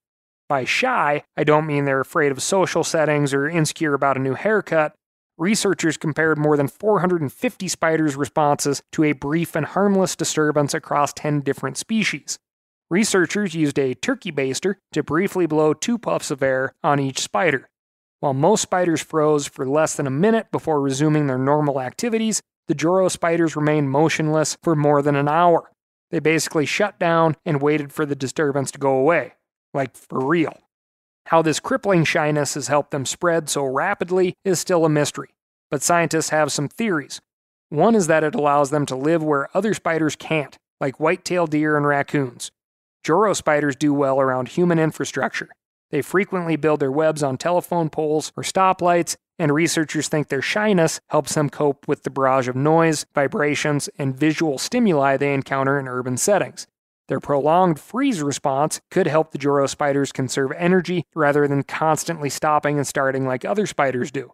By 0.49 0.65
shy, 0.65 1.23
I 1.37 1.45
don't 1.45 1.67
mean 1.67 1.85
they're 1.85 2.01
afraid 2.01 2.33
of 2.33 2.43
social 2.43 2.83
settings 2.83 3.33
or 3.33 3.49
insecure 3.49 3.95
about 3.95 4.17
a 4.17 4.21
new 4.21 4.35
haircut. 4.35 4.95
Researchers 5.41 5.97
compared 5.97 6.37
more 6.37 6.59
than 6.59 6.69
450 6.69 7.67
spiders' 7.67 8.15
responses 8.15 8.83
to 8.93 9.05
a 9.05 9.13
brief 9.13 9.57
and 9.57 9.65
harmless 9.65 10.15
disturbance 10.15 10.75
across 10.75 11.15
10 11.15 11.41
different 11.41 11.79
species. 11.79 12.39
Researchers 12.91 13.55
used 13.55 13.79
a 13.79 13.95
turkey 13.95 14.31
baster 14.31 14.75
to 14.93 15.03
briefly 15.03 15.47
blow 15.47 15.73
two 15.73 15.97
puffs 15.97 16.31
of 16.31 16.43
air 16.43 16.75
on 16.85 17.01
each 17.01 17.21
spider. 17.21 17.71
While 18.19 18.35
most 18.35 18.61
spiders 18.61 19.01
froze 19.01 19.47
for 19.47 19.67
less 19.67 19.97
than 19.97 20.07
a 20.07 20.11
minute 20.11 20.51
before 20.53 20.79
resuming 20.79 21.27
their 21.27 21.39
normal 21.39 21.81
activities, 21.81 22.43
the 22.69 22.75
Joro 22.75 23.09
spiders 23.09 23.57
remained 23.57 23.91
motionless 23.91 24.59
for 24.63 24.77
more 24.77 25.01
than 25.01 25.17
an 25.17 25.27
hour. 25.27 25.73
They 26.11 26.19
basically 26.19 26.67
shut 26.67 26.99
down 26.99 27.35
and 27.47 27.63
waited 27.63 27.95
for 27.95 28.05
the 28.05 28.15
disturbance 28.15 28.71
to 28.73 28.79
go 28.79 28.95
away. 28.95 29.33
Like 29.73 29.97
for 29.97 30.23
real. 30.23 30.59
How 31.27 31.43
this 31.43 31.61
crippling 31.61 32.05
shyness 32.05 32.55
has 32.55 32.69
helped 32.69 32.91
them 32.91 33.07
spread 33.07 33.49
so 33.49 33.65
rapidly 33.65 34.35
is 34.45 34.59
still 34.59 34.85
a 34.85 34.89
mystery, 34.89 35.31
but 35.71 35.83
scientists 35.83 36.31
have 36.31 36.53
some 36.53 36.69
theories. 36.69 37.21
One 37.69 37.95
is 37.95 38.09
that 38.09 38.25
it 38.25 38.35
allows 38.35 38.71
them 38.71 38.85
to 38.87 38.97
live 38.97 39.23
where 39.23 39.49
other 39.57 39.75
spiders 39.75 40.17
can't, 40.17 40.57
like 40.81 40.99
white-tailed 40.99 41.51
deer 41.51 41.77
and 41.77 41.87
raccoons. 41.87 42.51
Joro 43.05 43.33
spiders 43.33 43.77
do 43.77 43.95
well 43.95 44.21
around 44.21 44.49
human 44.49 44.79
infrastructure. 44.79 45.49
They 45.91 46.03
frequently 46.03 46.57
build 46.57 46.81
their 46.81 46.93
webs 46.93 47.23
on 47.23 47.37
telephone 47.37 47.91
poles 47.91 48.33
or 48.37 48.43
stoplights, 48.43 49.17
and 49.39 49.55
researchers 49.55 50.09
think 50.09 50.29
their 50.29 50.43
shyness 50.43 51.01
helps 51.09 51.35
them 51.35 51.49
cope 51.49 51.89
with 51.89 52.03
the 52.03 52.11
barrage 52.11 52.49
of 52.49 52.57
noise, 52.57 53.07
vibrations, 53.15 53.89
and 53.99 54.17
visual 54.17 54.59
stimuli 54.59 55.17
they 55.17 55.33
encounter 55.33 55.79
in 55.79 55.89
urban 55.89 56.17
settings. 56.17 56.67
Their 57.11 57.19
prolonged 57.19 57.81
freeze 57.81 58.23
response 58.23 58.81
could 58.89 59.09
help 59.09 59.33
the 59.33 59.39
Joro 59.39 59.67
spiders 59.67 60.13
conserve 60.13 60.53
energy 60.53 61.07
rather 61.13 61.49
than 61.49 61.65
constantly 61.65 62.31
stopping 62.31 62.77
and 62.77 62.87
starting 62.87 63.27
like 63.27 63.45
other 63.45 63.67
spiders 63.67 64.13
do. 64.13 64.31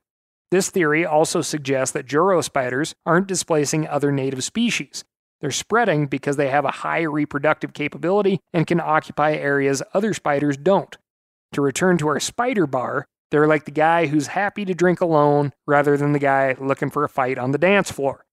This 0.51 0.69
theory 0.69 1.07
also 1.07 1.41
suggests 1.41 1.95
that 1.95 2.05
Joro 2.05 2.43
spiders 2.43 2.95
aren't 3.07 3.29
displacing 3.29 3.89
other 3.89 4.13
native 4.13 4.45
species. 4.45 5.05
They're 5.41 5.53
spreading 5.53 6.07
because 6.07 6.37
they 6.37 6.51
have 6.51 6.67
a 6.67 6.71
high 6.71 7.01
reproductive 7.01 7.73
capability 7.73 8.41
and 8.53 8.67
can 8.67 8.81
occupy 8.81 9.33
areas 9.33 9.83
other 9.95 10.13
spiders 10.13 10.59
don't. 10.59 10.99
To 11.55 11.63
return 11.63 11.97
to 11.97 12.09
our 12.09 12.21
spider 12.21 12.67
bar, 12.67 13.07
they're 13.31 13.49
like 13.49 13.65
the 13.65 13.71
guy 13.71 14.05
who's 14.05 14.27
happy 14.27 14.67
to 14.67 14.75
drink 14.75 15.01
alone 15.01 15.55
rather 15.67 15.97
than 15.97 16.13
the 16.13 16.19
guy 16.19 16.55
looking 16.61 16.91
for 16.91 17.05
a 17.05 17.09
fight 17.09 17.39
on 17.39 17.53
the 17.53 17.59
dance 17.59 17.91
floor. 17.91 18.27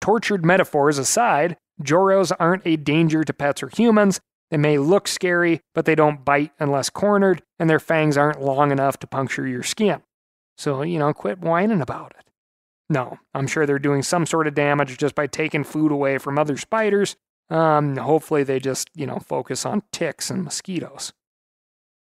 Tortured 0.00 0.46
metaphors 0.46 0.96
aside, 0.96 1.58
Joros 1.80 2.32
aren't 2.38 2.66
a 2.66 2.76
danger 2.76 3.24
to 3.24 3.32
pets 3.32 3.62
or 3.62 3.68
humans. 3.68 4.20
They 4.50 4.56
may 4.56 4.78
look 4.78 5.08
scary, 5.08 5.62
but 5.74 5.86
they 5.86 5.94
don't 5.94 6.24
bite 6.24 6.52
unless 6.58 6.90
cornered, 6.90 7.42
and 7.58 7.70
their 7.70 7.80
fangs 7.80 8.16
aren't 8.16 8.42
long 8.42 8.70
enough 8.70 8.98
to 8.98 9.06
puncture 9.06 9.46
your 9.46 9.62
skin. 9.62 10.02
So, 10.58 10.82
you 10.82 10.98
know, 10.98 11.12
quit 11.14 11.38
whining 11.38 11.80
about 11.80 12.14
it. 12.18 12.26
No, 12.90 13.18
I'm 13.32 13.46
sure 13.46 13.64
they're 13.64 13.78
doing 13.78 14.02
some 14.02 14.26
sort 14.26 14.46
of 14.46 14.54
damage 14.54 14.98
just 14.98 15.14
by 15.14 15.26
taking 15.26 15.64
food 15.64 15.90
away 15.90 16.18
from 16.18 16.38
other 16.38 16.58
spiders. 16.58 17.16
Um, 17.48 17.96
hopefully, 17.96 18.42
they 18.42 18.60
just, 18.60 18.90
you 18.94 19.06
know, 19.06 19.18
focus 19.18 19.64
on 19.64 19.82
ticks 19.92 20.30
and 20.30 20.44
mosquitoes. 20.44 21.12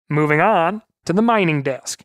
Moving 0.09 0.41
on 0.41 0.83
to 1.05 1.13
the 1.13 1.23
mining 1.23 1.63
desk. 1.63 2.03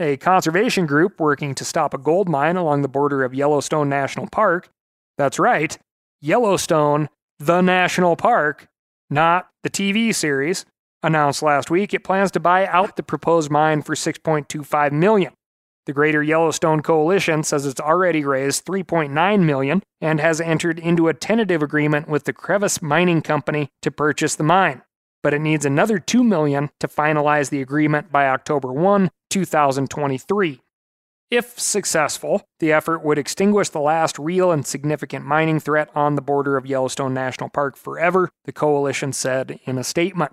A 0.00 0.16
conservation 0.16 0.86
group 0.86 1.20
working 1.20 1.54
to 1.56 1.64
stop 1.64 1.94
a 1.94 1.98
gold 1.98 2.28
mine 2.28 2.56
along 2.56 2.82
the 2.82 2.88
border 2.88 3.24
of 3.24 3.34
Yellowstone 3.34 3.88
National 3.88 4.28
Park. 4.28 4.68
That's 5.16 5.38
right, 5.38 5.78
Yellowstone, 6.20 7.08
the 7.38 7.60
national 7.60 8.16
park, 8.16 8.68
not 9.10 9.48
the 9.62 9.70
TV 9.70 10.14
series, 10.14 10.64
announced 11.02 11.42
last 11.42 11.70
week 11.70 11.94
it 11.94 12.02
plans 12.02 12.30
to 12.32 12.40
buy 12.40 12.66
out 12.66 12.96
the 12.96 13.02
proposed 13.02 13.50
mine 13.50 13.82
for 13.82 13.94
6.25 13.94 14.92
million. 14.92 15.32
The 15.86 15.92
Greater 15.92 16.22
Yellowstone 16.22 16.80
Coalition 16.80 17.42
says 17.42 17.66
it's 17.66 17.80
already 17.80 18.24
raised 18.24 18.64
3.9 18.64 19.44
million 19.44 19.82
and 20.00 20.18
has 20.18 20.40
entered 20.40 20.78
into 20.78 21.08
a 21.08 21.14
tentative 21.14 21.62
agreement 21.62 22.08
with 22.08 22.24
the 22.24 22.32
Crevice 22.32 22.80
Mining 22.80 23.20
Company 23.20 23.68
to 23.82 23.90
purchase 23.90 24.34
the 24.34 24.44
mine, 24.44 24.80
but 25.22 25.34
it 25.34 25.42
needs 25.42 25.66
another 25.66 25.98
2 25.98 26.24
million 26.24 26.70
to 26.80 26.88
finalize 26.88 27.50
the 27.50 27.60
agreement 27.60 28.10
by 28.10 28.28
October 28.28 28.72
1, 28.72 29.10
2023. 29.28 30.60
If 31.34 31.58
successful, 31.58 32.42
the 32.60 32.70
effort 32.70 33.02
would 33.02 33.18
extinguish 33.18 33.68
the 33.68 33.80
last 33.80 34.20
real 34.20 34.52
and 34.52 34.64
significant 34.64 35.26
mining 35.26 35.58
threat 35.58 35.90
on 35.92 36.14
the 36.14 36.22
border 36.22 36.56
of 36.56 36.64
Yellowstone 36.64 37.12
National 37.12 37.48
Park 37.48 37.76
forever, 37.76 38.30
the 38.44 38.52
coalition 38.52 39.12
said 39.12 39.58
in 39.64 39.76
a 39.76 39.82
statement. 39.82 40.30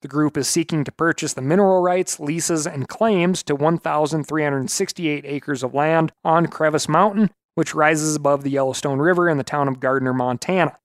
The 0.00 0.08
group 0.08 0.38
is 0.38 0.48
seeking 0.48 0.84
to 0.84 0.90
purchase 0.90 1.34
the 1.34 1.42
mineral 1.42 1.82
rights, 1.82 2.18
leases, 2.18 2.66
and 2.66 2.88
claims 2.88 3.42
to 3.42 3.54
1,368 3.54 5.26
acres 5.26 5.62
of 5.62 5.74
land 5.74 6.12
on 6.24 6.46
Crevice 6.46 6.88
Mountain, 6.88 7.28
which 7.54 7.74
rises 7.74 8.16
above 8.16 8.42
the 8.42 8.52
Yellowstone 8.52 9.00
River 9.00 9.28
in 9.28 9.36
the 9.36 9.44
town 9.44 9.68
of 9.68 9.80
Gardiner, 9.80 10.14
Montana. 10.14 10.78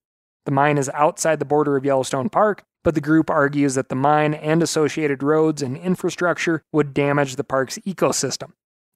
The 0.44 0.52
mine 0.52 0.76
is 0.76 0.90
outside 0.92 1.38
the 1.38 1.46
border 1.46 1.78
of 1.78 1.86
Yellowstone 1.86 2.28
Park, 2.28 2.64
but 2.82 2.94
the 2.94 3.00
group 3.00 3.30
argues 3.30 3.76
that 3.76 3.88
the 3.88 3.94
mine 3.94 4.34
and 4.34 4.62
associated 4.62 5.22
roads 5.22 5.62
and 5.62 5.74
infrastructure 5.74 6.60
would 6.70 6.92
damage 6.92 7.36
the 7.36 7.44
park's 7.44 7.78
ecosystem. 7.78 8.52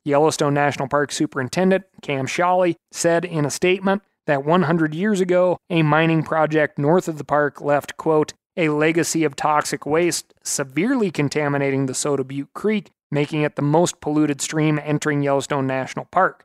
Yellowstone 0.09 0.55
National 0.55 0.89
Park 0.89 1.13
Superintendent 1.13 1.85
Cam 2.03 2.27
Sholly 2.27 2.77
said 2.91 3.25
in 3.25 3.45
a 3.45 3.51
statement 3.51 4.03
that 4.27 4.45
100 4.45 4.95
years 4.95 5.21
ago, 5.21 5.59
a 5.71 5.83
mining 5.83 6.23
project 6.23 6.79
north 6.79 7.09
of 7.09 7.19
the 7.19 7.25
park 7.25 7.61
left, 7.61 7.97
quote, 7.97 8.35
a 8.57 8.69
legacy 8.71 9.23
of 9.23 9.37
toxic 9.37 9.87
waste 9.87 10.35
severely 10.43 11.11
contaminating 11.11 11.87
the 11.87 11.95
Soda 11.95 12.25
Butte 12.25 12.53
Creek, 12.55 12.91
making 13.11 13.43
it 13.43 13.57
the 13.57 13.63
most 13.63 14.01
polluted 14.01 14.41
stream 14.41 14.81
entering 14.83 15.23
Yellowstone 15.23 15.67
National 15.67 16.07
Park. 16.07 16.45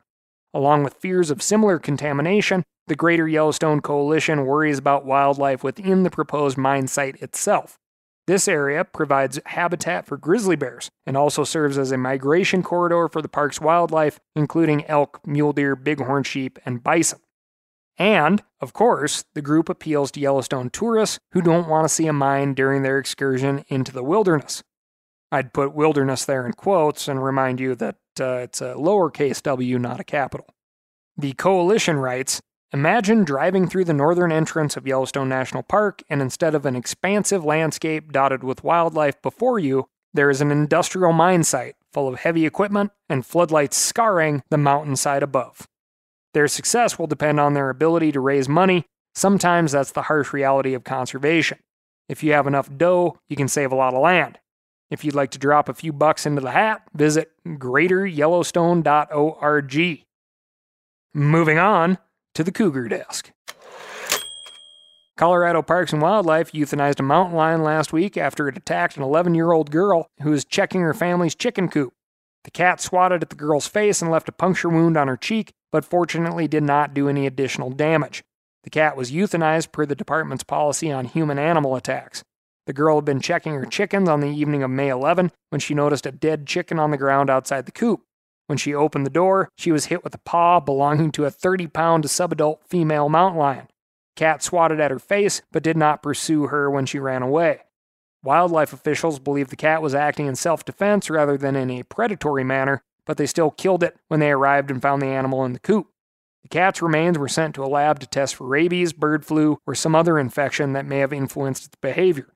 Along 0.54 0.84
with 0.84 0.94
fears 0.94 1.32
of 1.32 1.42
similar 1.42 1.80
contamination, 1.80 2.64
the 2.88 2.96
Greater 2.96 3.28
Yellowstone 3.28 3.82
Coalition 3.82 4.46
worries 4.46 4.78
about 4.78 5.06
wildlife 5.06 5.64
within 5.64 6.04
the 6.04 6.12
proposed 6.12 6.58
mine 6.58 6.88
site 6.88 7.22
itself. 7.22 7.80
This 8.26 8.48
area 8.48 8.86
provides 8.86 9.40
habitat 9.46 10.06
for 10.06 10.16
grizzly 10.16 10.56
bears 10.56 10.90
and 11.06 11.18
also 11.18 11.44
serves 11.44 11.78
as 11.78 11.92
a 11.92 11.98
migration 11.98 12.64
corridor 12.64 13.10
for 13.10 13.22
the 13.22 13.28
park's 13.28 13.60
wildlife, 13.60 14.20
including 14.36 14.86
elk, 14.86 15.20
mule 15.26 15.52
deer, 15.52 15.76
bighorn 15.76 16.24
sheep, 16.24 16.58
and 16.66 16.82
bison. 16.82 17.20
And, 17.98 18.42
of 18.62 18.74
course, 18.74 19.26
the 19.34 19.42
group 19.42 19.70
appeals 19.70 20.10
to 20.12 20.20
Yellowstone 20.20 20.70
tourists 20.70 21.20
who 21.34 21.42
don't 21.42 21.68
want 21.68 21.86
to 21.86 21.94
see 21.94 22.08
a 22.08 22.14
mine 22.14 22.54
during 22.54 22.82
their 22.82 22.98
excursion 22.98 23.66
into 23.68 23.92
the 23.92 24.04
wilderness. 24.04 24.64
I'd 25.32 25.54
put 25.54 25.76
wilderness 25.76 26.26
there 26.26 26.46
in 26.46 26.54
quotes 26.54 27.08
and 27.08 27.24
remind 27.24 27.60
you 27.60 27.76
that 27.76 27.98
uh, 28.20 28.38
it's 28.38 28.62
a 28.62 28.76
lowercase 28.76 29.42
w, 29.44 29.80
not 29.80 30.00
a 30.00 30.04
capital. 30.04 30.48
The 31.18 31.34
coalition 31.34 31.98
writes 31.98 32.42
Imagine 32.74 33.24
driving 33.24 33.68
through 33.68 33.86
the 33.86 33.94
northern 33.94 34.32
entrance 34.32 34.76
of 34.76 34.88
Yellowstone 34.88 35.30
National 35.30 35.62
Park, 35.62 36.02
and 36.10 36.24
instead 36.24 36.56
of 36.56 36.66
an 36.66 36.76
expansive 36.76 37.46
landscape 37.46 38.12
dotted 38.12 38.44
with 38.44 38.64
wildlife 38.64 39.22
before 39.22 39.60
you, 39.60 39.86
there 40.12 40.32
is 40.32 40.42
an 40.42 40.50
industrial 40.50 41.14
mine 41.14 41.44
site 41.44 41.76
full 41.92 42.08
of 42.08 42.22
heavy 42.22 42.48
equipment 42.48 42.90
and 43.08 43.28
floodlights 43.28 43.78
scarring 43.78 44.42
the 44.50 44.58
mountainside 44.58 45.22
above. 45.22 45.68
Their 46.34 46.48
success 46.48 46.98
will 46.98 47.06
depend 47.06 47.40
on 47.40 47.54
their 47.54 47.70
ability 47.70 48.12
to 48.14 48.20
raise 48.20 48.50
money. 48.50 48.88
Sometimes 49.14 49.74
that's 49.74 49.92
the 49.92 50.02
harsh 50.04 50.34
reality 50.34 50.74
of 50.74 50.84
conservation. 50.84 51.60
If 52.10 52.24
you 52.24 52.34
have 52.34 52.48
enough 52.48 52.76
dough, 52.76 53.20
you 53.30 53.36
can 53.36 53.50
save 53.50 53.72
a 53.72 53.76
lot 53.76 53.94
of 53.94 54.02
land. 54.02 54.40
If 54.90 55.06
you'd 55.06 55.14
like 55.14 55.30
to 55.32 55.38
drop 55.38 55.70
a 55.70 55.76
few 55.76 55.94
bucks 55.94 56.26
into 56.26 56.42
the 56.42 56.50
hat, 56.50 56.82
visit 56.96 57.34
greateryellowstone.org. 57.46 60.04
Moving 61.14 61.60
on 61.60 62.00
to 62.34 62.44
the 62.44 62.52
Cougar 62.52 62.88
Desk. 62.88 63.32
Colorado 65.16 65.62
Parks 65.62 65.94
and 65.94 66.02
Wildlife 66.02 66.52
euthanized 66.54 67.00
a 67.00 67.04
mountain 67.04 67.36
lion 67.36 67.62
last 67.62 67.94
week 67.94 68.18
after 68.18 68.48
it 68.48 68.58
attacked 68.58 68.98
an 68.98 69.04
11 69.04 69.36
year 69.36 69.52
old 69.52 69.70
girl 69.70 70.08
who 70.22 70.32
was 70.32 70.44
checking 70.44 70.82
her 70.82 70.94
family's 70.94 71.36
chicken 71.36 71.70
coop. 71.70 71.94
The 72.44 72.52
cat 72.52 72.82
swatted 72.82 73.22
at 73.22 73.30
the 73.30 73.36
girl's 73.36 73.68
face 73.68 74.02
and 74.02 74.12
left 74.12 74.28
a 74.28 74.34
puncture 74.34 74.70
wound 74.70 74.98
on 74.98 75.08
her 75.08 75.16
cheek, 75.16 75.54
but 75.72 75.86
fortunately 75.86 76.48
did 76.48 76.64
not 76.64 76.94
do 76.94 77.08
any 77.08 77.28
additional 77.28 77.70
damage. 77.70 78.24
The 78.64 78.70
cat 78.70 78.98
was 78.98 79.12
euthanized 79.12 79.72
per 79.72 79.86
the 79.86 79.96
department's 79.96 80.44
policy 80.44 80.92
on 80.92 81.06
human 81.06 81.38
animal 81.38 81.76
attacks. 81.76 82.24
The 82.66 82.74
girl 82.74 82.96
had 82.96 83.06
been 83.06 83.20
checking 83.20 83.54
her 83.54 83.66
chickens 83.66 84.10
on 84.10 84.22
the 84.22 84.28
evening 84.28 84.64
of 84.64 84.72
May 84.72 84.90
11 84.90 85.32
when 85.50 85.60
she 85.60 85.74
noticed 85.74 86.06
a 86.06 86.12
dead 86.12 86.48
chicken 86.48 86.80
on 86.80 86.92
the 86.92 86.98
ground 86.98 87.30
outside 87.30 87.66
the 87.66 87.72
coop. 87.72 88.02
When 88.48 88.58
she 88.58 88.74
opened 88.74 89.06
the 89.06 89.12
door, 89.12 89.50
she 89.58 89.72
was 89.72 89.86
hit 89.86 90.04
with 90.04 90.14
a 90.14 90.20
paw 90.20 90.60
belonging 90.60 91.12
to 91.14 91.26
a 91.26 91.32
30 91.32 91.68
pound 91.68 92.04
subadult 92.06 92.60
female 92.68 93.10
mountain 93.10 93.40
lion. 93.40 93.68
Cat 94.16 94.44
swatted 94.44 94.80
at 94.80 94.92
her 94.92 95.00
face, 95.00 95.42
but 95.52 95.64
did 95.64 95.78
not 95.78 96.04
pursue 96.04 96.48
her 96.48 96.70
when 96.70 96.86
she 96.86 97.00
ran 97.00 97.24
away. 97.24 97.62
Wildlife 98.24 98.72
officials 98.72 99.20
believe 99.20 99.50
the 99.50 99.56
cat 99.56 99.82
was 99.82 99.96
acting 99.96 100.28
in 100.28 100.36
self 100.36 100.64
defense 100.64 101.10
rather 101.10 101.38
than 101.38 101.56
in 101.56 101.70
a 101.70 101.84
predatory 101.84 102.44
manner, 102.44 102.84
but 103.06 103.18
they 103.18 103.26
still 103.26 103.52
killed 103.52 103.84
it 103.84 103.98
when 104.08 104.20
they 104.20 104.32
arrived 104.32 104.72
and 104.72 104.82
found 104.82 105.02
the 105.02 105.08
animal 105.08 105.44
in 105.46 105.54
the 105.54 105.60
coop. 105.60 105.88
The 106.44 106.50
cat's 106.50 106.82
remains 106.82 107.18
were 107.18 107.30
sent 107.30 107.56
to 107.56 107.64
a 107.64 107.68
lab 107.68 108.00
to 108.00 108.08
test 108.08 108.36
for 108.36 108.46
rabies, 108.46 108.94
bird 108.94 109.26
flu, 109.26 109.60
or 109.66 109.76
some 109.76 109.96
other 109.96 110.20
infection 110.20 110.74
that 110.74 110.86
may 110.86 111.00
have 111.00 111.14
influenced 111.14 111.66
its 111.66 111.76
behavior. 111.78 112.33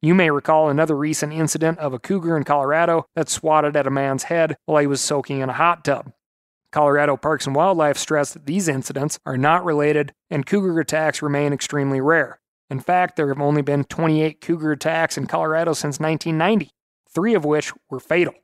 You 0.00 0.14
may 0.14 0.30
recall 0.30 0.68
another 0.68 0.96
recent 0.96 1.32
incident 1.32 1.78
of 1.78 1.92
a 1.92 1.98
cougar 1.98 2.36
in 2.36 2.44
Colorado 2.44 3.06
that 3.16 3.28
swatted 3.28 3.76
at 3.76 3.86
a 3.86 3.90
man's 3.90 4.24
head 4.24 4.56
while 4.64 4.80
he 4.80 4.86
was 4.86 5.00
soaking 5.00 5.40
in 5.40 5.48
a 5.48 5.54
hot 5.54 5.84
tub. 5.84 6.12
Colorado 6.70 7.16
Parks 7.16 7.46
and 7.46 7.56
Wildlife 7.56 7.98
stressed 7.98 8.34
that 8.34 8.46
these 8.46 8.68
incidents 8.68 9.18
are 9.26 9.36
not 9.36 9.64
related 9.64 10.12
and 10.30 10.46
cougar 10.46 10.78
attacks 10.78 11.20
remain 11.20 11.52
extremely 11.52 12.00
rare. 12.00 12.38
In 12.70 12.78
fact, 12.78 13.16
there 13.16 13.28
have 13.28 13.40
only 13.40 13.62
been 13.62 13.84
28 13.84 14.40
cougar 14.40 14.70
attacks 14.72 15.16
in 15.16 15.26
Colorado 15.26 15.72
since 15.72 15.98
1990, 15.98 16.70
three 17.12 17.34
of 17.34 17.44
which 17.44 17.72
were 17.90 17.98
fatal. 17.98 18.34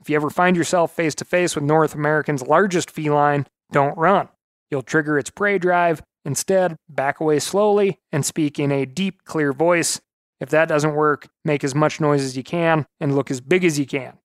If 0.00 0.08
you 0.08 0.16
ever 0.16 0.30
find 0.30 0.56
yourself 0.56 0.94
face 0.94 1.14
to 1.16 1.24
face 1.24 1.54
with 1.54 1.64
North 1.64 1.94
America's 1.94 2.46
largest 2.46 2.90
feline, 2.90 3.46
don't 3.72 3.98
run. 3.98 4.28
You'll 4.70 4.82
trigger 4.82 5.18
its 5.18 5.30
prey 5.30 5.58
drive. 5.58 6.02
Instead, 6.24 6.76
back 6.88 7.20
away 7.20 7.38
slowly 7.38 7.98
and 8.12 8.24
speak 8.24 8.58
in 8.58 8.72
a 8.72 8.86
deep, 8.86 9.24
clear 9.24 9.52
voice. 9.52 10.00
If 10.40 10.50
that 10.50 10.68
doesn't 10.68 10.94
work, 10.94 11.28
make 11.44 11.64
as 11.64 11.74
much 11.74 12.00
noise 12.00 12.22
as 12.22 12.36
you 12.36 12.42
can 12.42 12.86
and 13.00 13.14
look 13.14 13.30
as 13.30 13.40
big 13.40 13.64
as 13.64 13.78
you 13.78 13.86
can. 13.86 14.18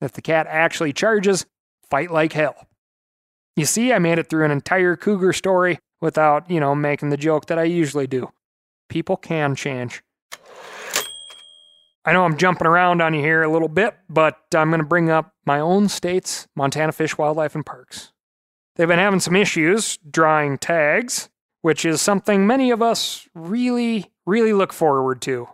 If 0.00 0.12
the 0.12 0.22
cat 0.22 0.46
actually 0.48 0.92
charges, 0.92 1.46
fight 1.90 2.10
like 2.10 2.32
hell. 2.32 2.54
You 3.56 3.64
see, 3.64 3.92
I 3.92 3.98
made 3.98 4.18
it 4.18 4.28
through 4.28 4.44
an 4.44 4.50
entire 4.50 4.96
cougar 4.96 5.32
story 5.32 5.78
without, 6.00 6.50
you 6.50 6.60
know, 6.60 6.74
making 6.74 7.10
the 7.10 7.16
joke 7.16 7.46
that 7.46 7.58
I 7.58 7.64
usually 7.64 8.06
do. 8.06 8.30
People 8.88 9.16
can 9.16 9.54
change. 9.54 10.02
I 12.04 12.12
know 12.12 12.24
I'm 12.24 12.36
jumping 12.36 12.66
around 12.66 13.00
on 13.00 13.14
you 13.14 13.20
here 13.20 13.42
a 13.42 13.50
little 13.50 13.68
bit, 13.68 13.96
but 14.10 14.38
I'm 14.54 14.68
going 14.68 14.80
to 14.80 14.86
bring 14.86 15.08
up 15.08 15.32
my 15.46 15.60
own 15.60 15.88
state's 15.88 16.46
Montana 16.54 16.92
Fish, 16.92 17.16
Wildlife, 17.16 17.54
and 17.54 17.64
Parks. 17.64 18.12
They've 18.76 18.88
been 18.88 18.98
having 18.98 19.20
some 19.20 19.36
issues 19.36 19.98
drawing 20.10 20.58
tags, 20.58 21.30
which 21.62 21.86
is 21.86 22.02
something 22.02 22.46
many 22.46 22.70
of 22.70 22.82
us 22.82 23.26
really, 23.34 24.12
really 24.26 24.52
look 24.52 24.72
forward 24.72 25.22
to. 25.22 25.48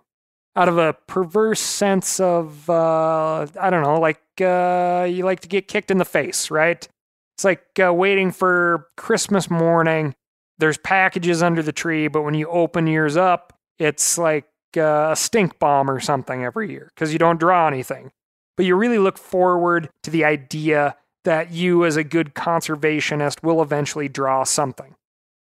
Out 0.60 0.68
of 0.68 0.76
a 0.76 0.92
perverse 1.06 1.58
sense 1.58 2.20
of, 2.20 2.68
uh, 2.68 3.46
I 3.58 3.70
don't 3.70 3.82
know, 3.82 3.98
like 3.98 4.20
uh, 4.42 5.06
you 5.08 5.24
like 5.24 5.40
to 5.40 5.48
get 5.48 5.68
kicked 5.68 5.90
in 5.90 5.96
the 5.96 6.04
face, 6.04 6.50
right? 6.50 6.86
It's 7.34 7.44
like 7.44 7.64
uh, 7.82 7.94
waiting 7.94 8.30
for 8.30 8.88
Christmas 8.98 9.48
morning. 9.48 10.14
There's 10.58 10.76
packages 10.76 11.42
under 11.42 11.62
the 11.62 11.72
tree, 11.72 12.08
but 12.08 12.24
when 12.24 12.34
you 12.34 12.46
open 12.46 12.86
yours 12.86 13.16
up, 13.16 13.54
it's 13.78 14.18
like 14.18 14.44
uh, 14.76 15.12
a 15.12 15.16
stink 15.16 15.58
bomb 15.58 15.90
or 15.90 15.98
something 15.98 16.44
every 16.44 16.70
year 16.70 16.90
because 16.94 17.14
you 17.14 17.18
don't 17.18 17.40
draw 17.40 17.66
anything. 17.66 18.12
But 18.58 18.66
you 18.66 18.76
really 18.76 18.98
look 18.98 19.16
forward 19.16 19.88
to 20.02 20.10
the 20.10 20.26
idea 20.26 20.94
that 21.24 21.52
you, 21.52 21.86
as 21.86 21.96
a 21.96 22.04
good 22.04 22.34
conservationist, 22.34 23.42
will 23.42 23.62
eventually 23.62 24.10
draw 24.10 24.44
something. 24.44 24.94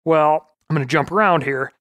Well, 0.06 0.48
I'm 0.70 0.76
going 0.78 0.88
to 0.88 0.90
jump 0.90 1.12
around 1.12 1.44
here. 1.44 1.74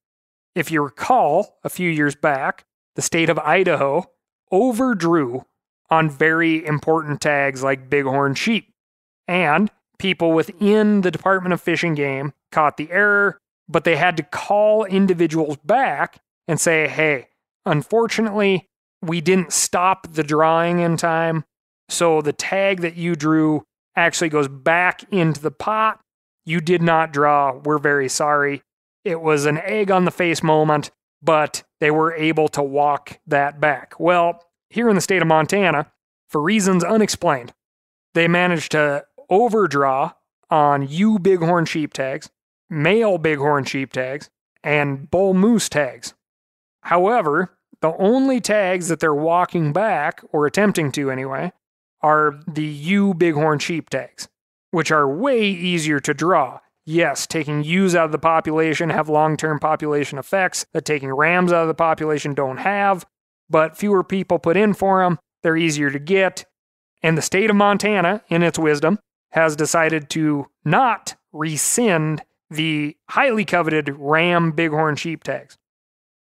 If 0.56 0.72
you 0.72 0.82
recall, 0.82 1.60
a 1.62 1.68
few 1.68 1.88
years 1.88 2.16
back, 2.16 2.64
the 2.96 3.02
state 3.02 3.30
of 3.30 3.38
Idaho 3.38 4.04
overdrew 4.50 5.44
on 5.90 6.10
very 6.10 6.64
important 6.64 7.20
tags 7.20 7.62
like 7.62 7.90
bighorn 7.90 8.34
sheep. 8.34 8.72
And 9.26 9.70
people 9.98 10.32
within 10.32 11.02
the 11.02 11.10
Department 11.10 11.52
of 11.52 11.60
Fish 11.60 11.84
and 11.84 11.96
Game 11.96 12.32
caught 12.50 12.76
the 12.76 12.90
error, 12.90 13.38
but 13.68 13.84
they 13.84 13.96
had 13.96 14.16
to 14.16 14.22
call 14.22 14.84
individuals 14.84 15.56
back 15.64 16.20
and 16.48 16.60
say, 16.60 16.88
hey, 16.88 17.28
unfortunately, 17.64 18.68
we 19.02 19.20
didn't 19.20 19.52
stop 19.52 20.12
the 20.12 20.22
drawing 20.22 20.80
in 20.80 20.96
time. 20.96 21.44
So 21.88 22.20
the 22.22 22.32
tag 22.32 22.80
that 22.80 22.96
you 22.96 23.14
drew 23.16 23.64
actually 23.96 24.30
goes 24.30 24.48
back 24.48 25.04
into 25.12 25.40
the 25.40 25.50
pot. 25.50 26.00
You 26.44 26.60
did 26.60 26.82
not 26.82 27.12
draw. 27.12 27.52
We're 27.52 27.78
very 27.78 28.08
sorry. 28.08 28.62
It 29.04 29.20
was 29.20 29.46
an 29.46 29.58
egg 29.58 29.90
on 29.90 30.04
the 30.04 30.10
face 30.10 30.42
moment, 30.42 30.90
but 31.22 31.62
they 31.80 31.90
were 31.90 32.12
able 32.14 32.48
to 32.48 32.62
walk 32.62 33.18
that 33.26 33.60
back. 33.60 33.98
Well, 33.98 34.44
here 34.68 34.88
in 34.88 34.94
the 34.94 35.00
state 35.00 35.22
of 35.22 35.28
Montana, 35.28 35.90
for 36.28 36.40
reasons 36.40 36.84
unexplained, 36.84 37.52
they 38.14 38.28
managed 38.28 38.72
to 38.72 39.04
overdraw 39.28 40.12
on 40.50 40.86
ewe 40.86 41.18
bighorn 41.18 41.64
sheep 41.64 41.92
tags, 41.92 42.30
male 42.68 43.18
bighorn 43.18 43.64
sheep 43.64 43.92
tags, 43.92 44.30
and 44.62 45.10
bull 45.10 45.34
moose 45.34 45.68
tags. 45.68 46.14
However, 46.82 47.56
the 47.80 47.94
only 47.96 48.40
tags 48.40 48.88
that 48.88 49.00
they're 49.00 49.14
walking 49.14 49.72
back, 49.72 50.22
or 50.32 50.46
attempting 50.46 50.92
to 50.92 51.10
anyway, 51.10 51.52
are 52.02 52.40
the 52.46 52.64
ewe 52.64 53.14
bighorn 53.14 53.58
sheep 53.58 53.90
tags, 53.90 54.28
which 54.70 54.90
are 54.90 55.08
way 55.08 55.42
easier 55.42 56.00
to 56.00 56.14
draw. 56.14 56.60
Yes, 56.86 57.26
taking 57.26 57.62
ewes 57.62 57.94
out 57.94 58.06
of 58.06 58.12
the 58.12 58.18
population 58.18 58.90
have 58.90 59.08
long 59.08 59.36
term 59.36 59.58
population 59.58 60.18
effects 60.18 60.66
that 60.72 60.84
taking 60.84 61.12
rams 61.12 61.52
out 61.52 61.62
of 61.62 61.68
the 61.68 61.74
population 61.74 62.34
don't 62.34 62.58
have, 62.58 63.06
but 63.48 63.76
fewer 63.76 64.02
people 64.02 64.38
put 64.38 64.56
in 64.56 64.74
for 64.74 65.02
them, 65.02 65.18
they're 65.42 65.56
easier 65.56 65.90
to 65.90 65.98
get. 65.98 66.44
And 67.02 67.16
the 67.16 67.22
state 67.22 67.50
of 67.50 67.56
Montana, 67.56 68.22
in 68.28 68.42
its 68.42 68.58
wisdom, 68.58 68.98
has 69.32 69.56
decided 69.56 70.10
to 70.10 70.46
not 70.64 71.16
rescind 71.32 72.22
the 72.50 72.96
highly 73.08 73.44
coveted 73.44 73.94
ram 73.96 74.52
bighorn 74.52 74.96
sheep 74.96 75.22
tags. 75.22 75.56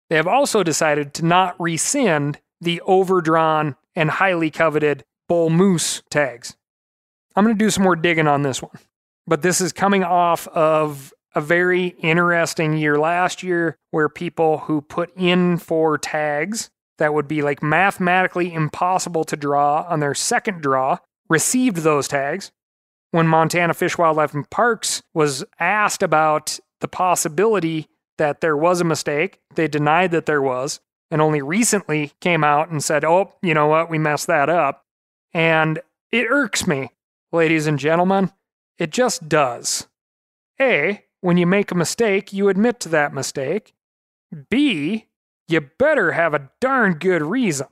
They 0.09 0.17
have 0.17 0.27
also 0.27 0.63
decided 0.63 1.13
to 1.15 1.25
not 1.25 1.59
rescind 1.59 2.39
the 2.59 2.81
overdrawn 2.81 3.75
and 3.95 4.09
highly 4.09 4.51
coveted 4.51 5.03
bull 5.27 5.49
moose 5.49 6.01
tags. 6.09 6.55
I'm 7.35 7.43
going 7.43 7.57
to 7.57 7.63
do 7.63 7.69
some 7.69 7.83
more 7.83 7.95
digging 7.95 8.27
on 8.27 8.41
this 8.41 8.61
one, 8.61 8.77
but 9.27 9.41
this 9.41 9.61
is 9.61 9.73
coming 9.73 10.03
off 10.03 10.47
of 10.47 11.13
a 11.35 11.41
very 11.41 11.87
interesting 11.99 12.77
year 12.77 12.97
last 12.97 13.43
year 13.43 13.77
where 13.91 14.09
people 14.09 14.59
who 14.59 14.81
put 14.81 15.11
in 15.15 15.57
for 15.57 15.97
tags 15.97 16.69
that 16.97 17.13
would 17.13 17.27
be 17.27 17.41
like 17.41 17.61
mathematically 17.61 18.51
impossible 18.53 19.23
to 19.23 19.35
draw 19.35 19.85
on 19.87 19.99
their 19.99 20.15
second 20.15 20.61
draw 20.61 20.97
received 21.29 21.77
those 21.77 22.07
tags 22.07 22.51
when 23.11 23.27
Montana 23.27 23.73
Fish, 23.73 23.97
Wildlife, 23.97 24.33
and 24.33 24.49
Parks 24.49 25.01
was 25.13 25.43
asked 25.59 26.03
about 26.03 26.59
the 26.81 26.87
possibility 26.87 27.87
that 28.17 28.41
there 28.41 28.57
was 28.57 28.81
a 28.81 28.85
mistake, 28.85 29.39
they 29.55 29.67
denied 29.67 30.11
that 30.11 30.25
there 30.25 30.41
was, 30.41 30.79
and 31.11 31.21
only 31.21 31.41
recently 31.41 32.13
came 32.19 32.43
out 32.43 32.69
and 32.69 32.83
said, 32.83 33.05
oh, 33.05 33.33
you 33.41 33.53
know 33.53 33.67
what, 33.67 33.89
we 33.89 33.97
messed 33.97 34.27
that 34.27 34.49
up. 34.49 34.83
And 35.33 35.79
it 36.11 36.27
irks 36.29 36.67
me, 36.67 36.89
ladies 37.31 37.67
and 37.67 37.79
gentlemen. 37.79 38.31
It 38.77 38.91
just 38.91 39.27
does. 39.27 39.87
A, 40.59 41.03
when 41.21 41.37
you 41.37 41.47
make 41.47 41.71
a 41.71 41.75
mistake, 41.75 42.31
you 42.33 42.49
admit 42.49 42.79
to 42.81 42.89
that 42.89 43.13
mistake. 43.13 43.73
B, 44.49 45.07
you 45.47 45.61
better 45.61 46.11
have 46.11 46.33
a 46.33 46.49
darn 46.59 46.93
good 46.93 47.21
reason 47.21 47.67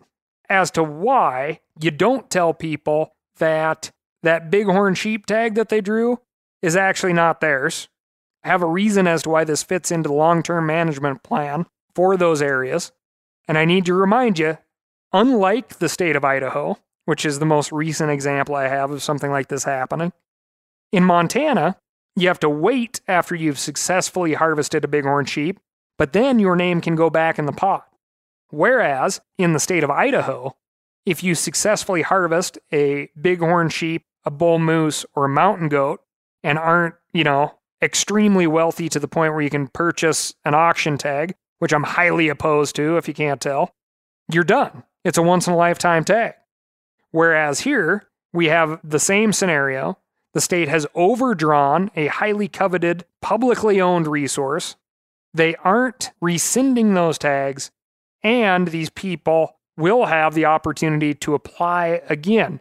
as 0.49 0.71
to 0.71 0.83
why 0.83 1.59
you 1.79 1.91
don't 1.91 2.29
tell 2.29 2.53
people 2.53 3.15
that 3.37 3.91
that 4.23 4.49
bighorn 4.49 4.95
sheep 4.95 5.25
tag 5.25 5.55
that 5.55 5.69
they 5.69 5.81
drew 5.81 6.19
is 6.61 6.75
actually 6.75 7.13
not 7.13 7.41
theirs. 7.41 7.87
have 8.43 8.61
a 8.61 8.67
reason 8.67 9.07
as 9.07 9.23
to 9.23 9.29
why 9.29 9.43
this 9.43 9.63
fits 9.63 9.91
into 9.91 10.07
the 10.07 10.15
long 10.15 10.41
term 10.43 10.65
management 10.65 11.23
plan 11.23 11.65
for 11.93 12.15
those 12.17 12.41
areas. 12.41 12.91
And 13.47 13.57
I 13.57 13.65
need 13.65 13.85
to 13.85 13.93
remind 13.93 14.39
you 14.39 14.57
unlike 15.13 15.77
the 15.79 15.89
state 15.89 16.15
of 16.15 16.25
Idaho, 16.25 16.77
which 17.05 17.25
is 17.25 17.39
the 17.39 17.45
most 17.45 17.71
recent 17.71 18.11
example 18.11 18.55
I 18.55 18.67
have 18.67 18.91
of 18.91 19.03
something 19.03 19.31
like 19.31 19.47
this 19.47 19.63
happening, 19.63 20.11
in 20.91 21.03
Montana, 21.03 21.77
you 22.15 22.27
have 22.27 22.39
to 22.39 22.49
wait 22.49 23.01
after 23.07 23.35
you've 23.35 23.59
successfully 23.59 24.33
harvested 24.33 24.83
a 24.83 24.87
bighorn 24.87 25.25
sheep, 25.25 25.59
but 25.97 26.13
then 26.13 26.39
your 26.39 26.55
name 26.55 26.81
can 26.81 26.95
go 26.95 27.09
back 27.09 27.37
in 27.37 27.45
the 27.45 27.51
pot. 27.51 27.87
Whereas 28.49 29.21
in 29.37 29.53
the 29.53 29.59
state 29.59 29.83
of 29.83 29.91
Idaho, 29.91 30.55
if 31.05 31.23
you 31.23 31.35
successfully 31.35 32.01
harvest 32.01 32.57
a 32.71 33.09
bighorn 33.15 33.69
sheep 33.69 34.03
a 34.25 34.31
bull 34.31 34.59
moose 34.59 35.05
or 35.13 35.25
a 35.25 35.29
mountain 35.29 35.69
goat 35.69 36.01
and 36.43 36.57
aren't, 36.57 36.95
you 37.13 37.23
know, 37.23 37.53
extremely 37.81 38.47
wealthy 38.47 38.89
to 38.89 38.99
the 38.99 39.07
point 39.07 39.33
where 39.33 39.41
you 39.41 39.49
can 39.49 39.67
purchase 39.67 40.33
an 40.43 40.55
auction 40.55 40.97
tag, 40.97 41.35
which 41.59 41.73
I'm 41.73 41.83
highly 41.83 42.29
opposed 42.29 42.75
to 42.77 42.97
if 42.97 43.07
you 43.07 43.13
can't 43.13 43.39
tell, 43.39 43.75
you're 44.31 44.43
done. 44.43 44.83
It's 45.03 45.17
a 45.17 45.23
once 45.23 45.47
in 45.47 45.53
a 45.53 45.57
lifetime 45.57 46.03
tag. 46.03 46.33
Whereas 47.11 47.61
here, 47.61 48.07
we 48.33 48.47
have 48.47 48.79
the 48.83 48.99
same 48.99 49.31
scenario. 49.31 49.99
The 50.35 50.41
state 50.41 50.67
has 50.67 50.85
overdrawn 50.95 51.89
a 51.95 52.07
highly 52.07 52.49
coveted, 52.49 53.05
publicly 53.21 53.79
owned 53.79 54.05
resource. 54.05 54.75
They 55.33 55.55
aren't 55.55 56.11
rescinding 56.19 56.93
those 56.93 57.17
tags, 57.17 57.71
and 58.21 58.67
these 58.67 58.89
people 58.89 59.57
will 59.77 60.05
have 60.05 60.33
the 60.33 60.43
opportunity 60.43 61.13
to 61.13 61.35
apply 61.35 62.01
again. 62.09 62.59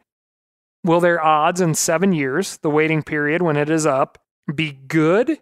Will 0.85 1.01
their 1.01 1.21
odds 1.21 1.61
in 1.61 1.75
seven 1.75 2.13
years, 2.13 2.59
the 2.59 2.71
waiting 2.71 3.03
period 3.03 3.43
when 3.43 3.57
it 3.57 3.69
is 3.69 3.87
up, 3.87 4.19
be 4.55 4.71
good? 4.71 5.41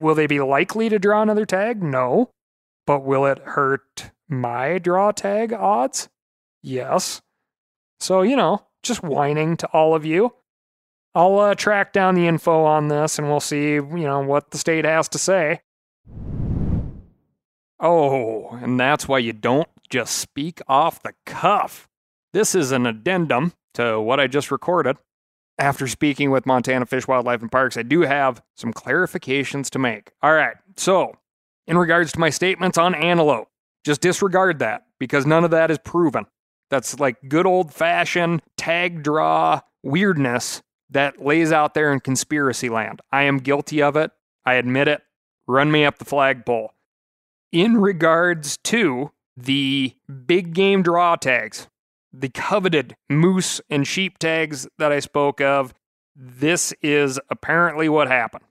Will 0.00 0.14
they 0.14 0.28
be 0.28 0.40
likely 0.40 0.88
to 0.88 1.00
draw 1.00 1.20
another 1.20 1.46
tag? 1.46 1.82
No. 1.82 2.30
But 2.86 3.00
will 3.00 3.26
it 3.26 3.40
hurt 3.40 4.12
my 4.28 4.78
draw 4.78 5.10
tag 5.10 5.52
odds? 5.52 6.08
Yes. 6.62 7.22
So, 7.98 8.22
you 8.22 8.36
know, 8.36 8.66
just 8.84 9.02
whining 9.02 9.56
to 9.56 9.66
all 9.68 9.96
of 9.96 10.06
you. 10.06 10.34
I'll 11.14 11.38
uh, 11.38 11.54
track 11.54 11.92
down 11.92 12.14
the 12.14 12.26
info 12.26 12.64
on 12.64 12.88
this 12.88 13.18
and 13.18 13.28
we'll 13.28 13.40
see, 13.40 13.74
you 13.74 13.82
know, 13.84 14.20
what 14.20 14.50
the 14.50 14.58
state 14.58 14.84
has 14.84 15.08
to 15.10 15.18
say. 15.18 15.60
Oh, 17.78 18.48
and 18.62 18.78
that's 18.78 19.06
why 19.08 19.18
you 19.18 19.32
don't 19.32 19.68
just 19.90 20.16
speak 20.16 20.60
off 20.68 21.02
the 21.02 21.12
cuff. 21.26 21.88
This 22.32 22.54
is 22.54 22.72
an 22.72 22.86
addendum 22.86 23.52
to 23.74 24.00
what 24.00 24.20
I 24.20 24.26
just 24.26 24.50
recorded. 24.50 24.96
After 25.58 25.86
speaking 25.86 26.30
with 26.30 26.46
Montana 26.46 26.86
Fish, 26.86 27.06
Wildlife, 27.06 27.42
and 27.42 27.52
Parks, 27.52 27.76
I 27.76 27.82
do 27.82 28.00
have 28.02 28.42
some 28.56 28.72
clarifications 28.72 29.68
to 29.70 29.78
make. 29.78 30.12
All 30.22 30.32
right, 30.32 30.56
so 30.76 31.16
in 31.66 31.76
regards 31.76 32.12
to 32.12 32.18
my 32.18 32.30
statements 32.30 32.78
on 32.78 32.94
antelope, 32.94 33.48
just 33.84 34.00
disregard 34.00 34.60
that 34.60 34.86
because 34.98 35.26
none 35.26 35.44
of 35.44 35.50
that 35.50 35.70
is 35.70 35.78
proven. 35.78 36.24
That's 36.70 36.98
like 36.98 37.16
good 37.28 37.44
old 37.44 37.74
fashioned 37.74 38.42
tag 38.56 39.02
draw 39.02 39.60
weirdness 39.82 40.62
that 40.92 41.24
lays 41.24 41.52
out 41.52 41.74
there 41.74 41.92
in 41.92 42.00
conspiracy 42.00 42.68
land. 42.68 43.00
I 43.10 43.22
am 43.22 43.38
guilty 43.38 43.82
of 43.82 43.96
it. 43.96 44.10
I 44.44 44.54
admit 44.54 44.88
it. 44.88 45.02
Run 45.46 45.70
me 45.70 45.84
up 45.84 45.98
the 45.98 46.04
flagpole. 46.04 46.72
In 47.50 47.78
regards 47.78 48.56
to 48.64 49.10
the 49.36 49.94
big 50.26 50.54
game 50.54 50.82
draw 50.82 51.16
tags, 51.16 51.68
the 52.12 52.28
coveted 52.28 52.96
moose 53.08 53.60
and 53.70 53.86
sheep 53.86 54.18
tags 54.18 54.66
that 54.78 54.92
I 54.92 55.00
spoke 55.00 55.40
of, 55.40 55.74
this 56.14 56.72
is 56.82 57.18
apparently 57.30 57.88
what 57.88 58.08
happened. 58.08 58.44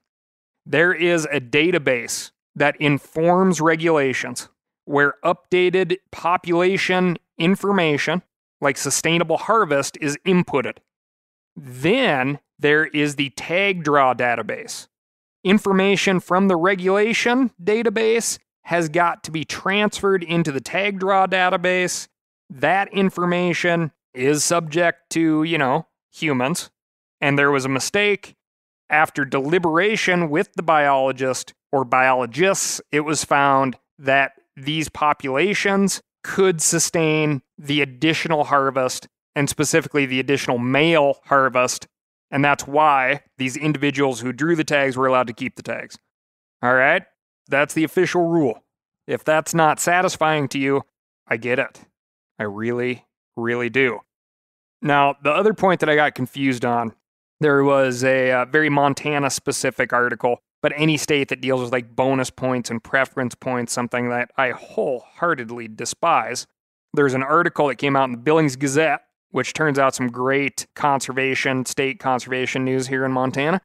There 0.66 0.92
is 0.92 1.26
a 1.26 1.40
database 1.40 2.32
that 2.54 2.76
informs 2.80 3.60
regulations 3.60 4.48
where 4.84 5.14
updated 5.24 5.96
population 6.10 7.16
information, 7.38 8.22
like 8.60 8.76
sustainable 8.76 9.38
harvest, 9.38 9.96
is 10.00 10.18
inputted. 10.26 10.78
Then 11.56 12.40
there 12.58 12.86
is 12.86 13.16
the 13.16 13.30
tag 13.30 13.84
draw 13.84 14.14
database. 14.14 14.88
Information 15.44 16.20
from 16.20 16.48
the 16.48 16.56
regulation 16.56 17.50
database 17.62 18.38
has 18.64 18.88
got 18.88 19.24
to 19.24 19.30
be 19.30 19.44
transferred 19.44 20.22
into 20.22 20.52
the 20.52 20.60
tag 20.60 21.00
draw 21.00 21.26
database. 21.26 22.06
That 22.48 22.92
information 22.92 23.92
is 24.14 24.44
subject 24.44 25.10
to, 25.10 25.42
you 25.42 25.58
know, 25.58 25.88
humans. 26.12 26.70
And 27.20 27.38
there 27.38 27.50
was 27.50 27.64
a 27.64 27.70
mistake. 27.70 28.36
After 28.88 29.24
deliberation 29.24 30.28
with 30.30 30.52
the 30.54 30.62
biologist 30.62 31.54
or 31.72 31.84
biologists, 31.84 32.80
it 32.92 33.00
was 33.00 33.24
found 33.24 33.78
that 33.98 34.32
these 34.56 34.88
populations 34.88 36.02
could 36.22 36.60
sustain 36.60 37.42
the 37.58 37.80
additional 37.80 38.44
harvest 38.44 39.08
and 39.34 39.48
specifically 39.48 40.06
the 40.06 40.20
additional 40.20 40.58
male 40.58 41.18
harvest. 41.24 41.88
And 42.30 42.44
that's 42.44 42.66
why 42.66 43.22
these 43.38 43.56
individuals 43.56 44.20
who 44.20 44.32
drew 44.32 44.56
the 44.56 44.64
tags 44.64 44.96
were 44.96 45.06
allowed 45.06 45.26
to 45.26 45.32
keep 45.32 45.56
the 45.56 45.62
tags. 45.62 45.98
All 46.62 46.74
right? 46.74 47.02
That's 47.48 47.74
the 47.74 47.84
official 47.84 48.22
rule. 48.22 48.62
If 49.06 49.24
that's 49.24 49.54
not 49.54 49.80
satisfying 49.80 50.48
to 50.48 50.58
you, 50.58 50.82
I 51.26 51.36
get 51.36 51.58
it. 51.58 51.80
I 52.38 52.44
really, 52.44 53.04
really 53.36 53.68
do. 53.68 54.00
Now, 54.80 55.16
the 55.22 55.30
other 55.30 55.54
point 55.54 55.80
that 55.80 55.88
I 55.88 55.94
got 55.94 56.14
confused 56.14 56.64
on, 56.64 56.94
there 57.40 57.62
was 57.64 58.04
a 58.04 58.30
uh, 58.30 58.44
very 58.46 58.68
Montana 58.68 59.30
specific 59.30 59.92
article, 59.92 60.38
but 60.60 60.72
any 60.76 60.96
state 60.96 61.28
that 61.28 61.40
deals 61.40 61.60
with 61.60 61.72
like 61.72 61.94
bonus 61.94 62.30
points 62.30 62.70
and 62.70 62.82
preference 62.82 63.34
points, 63.34 63.72
something 63.72 64.08
that 64.10 64.30
I 64.36 64.50
wholeheartedly 64.50 65.68
despise. 65.68 66.46
There's 66.94 67.14
an 67.14 67.22
article 67.22 67.68
that 67.68 67.76
came 67.76 67.96
out 67.96 68.04
in 68.04 68.12
the 68.12 68.18
Billings 68.18 68.56
Gazette 68.56 69.02
which 69.32 69.52
turns 69.52 69.78
out 69.78 69.94
some 69.94 70.08
great 70.08 70.66
conservation, 70.74 71.66
state 71.66 71.98
conservation 71.98 72.64
news 72.64 72.86
here 72.86 73.04
in 73.04 73.12
Montana 73.12 73.60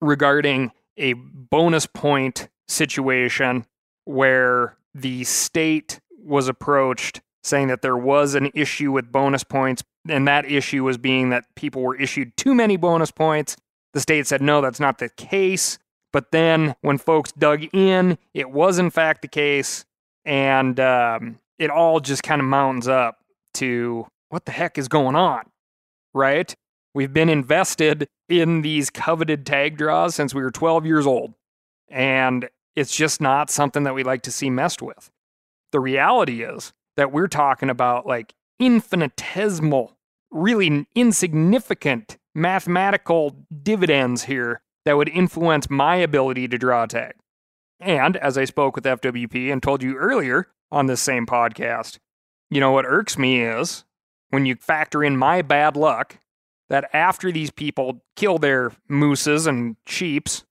regarding 0.00 0.70
a 0.96 1.14
bonus 1.14 1.86
point 1.86 2.48
situation 2.68 3.64
where 4.04 4.76
the 4.94 5.24
state 5.24 6.00
was 6.18 6.48
approached 6.48 7.20
saying 7.44 7.68
that 7.68 7.82
there 7.82 7.96
was 7.96 8.34
an 8.34 8.50
issue 8.54 8.90
with 8.90 9.12
bonus 9.12 9.44
points, 9.44 9.84
and 10.08 10.26
that 10.26 10.50
issue 10.50 10.82
was 10.82 10.96
being 10.96 11.28
that 11.30 11.44
people 11.54 11.82
were 11.82 11.94
issued 11.94 12.36
too 12.36 12.54
many 12.54 12.76
bonus 12.76 13.10
points. 13.10 13.56
The 13.92 14.00
state 14.00 14.26
said, 14.26 14.40
no, 14.40 14.60
that's 14.60 14.80
not 14.80 14.98
the 14.98 15.10
case. 15.10 15.78
But 16.12 16.32
then 16.32 16.74
when 16.80 16.98
folks 16.98 17.32
dug 17.32 17.64
in, 17.74 18.18
it 18.32 18.50
was 18.50 18.78
in 18.78 18.90
fact 18.90 19.22
the 19.22 19.28
case, 19.28 19.84
and 20.24 20.78
um, 20.80 21.38
it 21.58 21.70
all 21.70 22.00
just 22.00 22.22
kind 22.22 22.40
of 22.40 22.46
mountains 22.46 22.88
up 22.88 23.18
to 23.54 24.06
what 24.28 24.44
the 24.44 24.52
heck 24.52 24.78
is 24.78 24.88
going 24.88 25.16
on? 25.16 25.44
Right? 26.12 26.54
We've 26.94 27.12
been 27.12 27.28
invested 27.28 28.08
in 28.28 28.62
these 28.62 28.88
coveted 28.90 29.44
tag 29.44 29.76
draws 29.76 30.14
since 30.14 30.32
we 30.34 30.42
were 30.42 30.50
12 30.50 30.86
years 30.86 31.06
old. 31.06 31.34
And 31.88 32.48
it's 32.76 32.94
just 32.94 33.20
not 33.20 33.50
something 33.50 33.82
that 33.84 33.94
we 33.94 34.04
like 34.04 34.22
to 34.22 34.32
see 34.32 34.50
messed 34.50 34.82
with. 34.82 35.10
The 35.72 35.80
reality 35.80 36.42
is 36.42 36.72
that 36.96 37.12
we're 37.12 37.28
talking 37.28 37.70
about 37.70 38.06
like 38.06 38.34
infinitesimal, 38.60 39.96
really 40.30 40.86
insignificant 40.94 42.16
mathematical 42.34 43.36
dividends 43.62 44.24
here 44.24 44.60
that 44.84 44.96
would 44.96 45.08
influence 45.08 45.70
my 45.70 45.96
ability 45.96 46.48
to 46.48 46.58
draw 46.58 46.84
a 46.84 46.88
tag. 46.88 47.14
And 47.80 48.16
as 48.16 48.38
I 48.38 48.44
spoke 48.44 48.76
with 48.76 48.84
FWP 48.84 49.52
and 49.52 49.62
told 49.62 49.82
you 49.82 49.96
earlier 49.96 50.48
on 50.70 50.86
this 50.86 51.00
same 51.00 51.26
podcast, 51.26 51.98
you 52.50 52.60
know 52.60 52.72
what 52.72 52.86
irks 52.86 53.18
me 53.18 53.42
is 53.42 53.84
when 54.34 54.44
you 54.44 54.56
factor 54.56 55.02
in 55.02 55.16
my 55.16 55.40
bad 55.40 55.76
luck 55.76 56.18
that 56.68 56.90
after 56.92 57.30
these 57.30 57.50
people 57.50 58.02
kill 58.16 58.38
their 58.38 58.72
mooses 58.88 59.46
and 59.46 59.76
sheeps, 59.86 60.44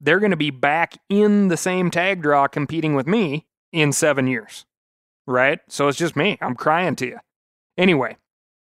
they're 0.00 0.20
going 0.20 0.30
to 0.30 0.36
be 0.36 0.50
back 0.50 0.98
in 1.08 1.48
the 1.48 1.56
same 1.56 1.90
tag 1.90 2.22
draw 2.22 2.46
competing 2.48 2.94
with 2.94 3.06
me 3.06 3.46
in 3.72 3.92
seven 3.92 4.26
years. 4.26 4.64
Right? 5.26 5.60
So 5.68 5.88
it's 5.88 5.98
just 5.98 6.16
me. 6.16 6.38
I'm 6.40 6.54
crying 6.54 6.96
to 6.96 7.06
you. 7.06 7.18
Anyway, 7.76 8.16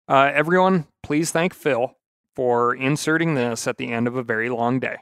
uh, 0.09 0.31
everyone, 0.33 0.87
please 1.03 1.31
thank 1.31 1.55
Phil 1.55 1.97
for 2.35 2.75
inserting 2.75 3.35
this 3.35 3.67
at 3.67 3.77
the 3.77 3.93
end 3.93 4.07
of 4.07 4.17
a 4.17 4.23
very 4.23 4.49
long 4.49 4.81
day. 4.81 4.97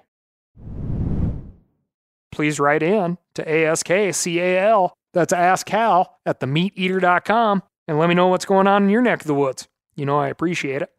Please 2.33 2.59
write 2.59 2.83
in 2.83 3.19
to 3.35 3.45
ASKCAL, 3.45 4.91
that's 5.13 5.33
Ask 5.33 5.67
Cal, 5.67 6.19
at 6.25 6.41
themeateater.com 6.41 7.63
and 7.91 7.99
let 7.99 8.09
me 8.09 8.15
know 8.15 8.29
what's 8.29 8.45
going 8.45 8.69
on 8.69 8.85
in 8.85 8.89
your 8.89 9.03
neck 9.03 9.23
of 9.23 9.27
the 9.27 9.35
woods. 9.35 9.67
You 9.97 10.07
know, 10.07 10.17
I 10.17 10.29
appreciate 10.29 10.81
it. 10.81 10.91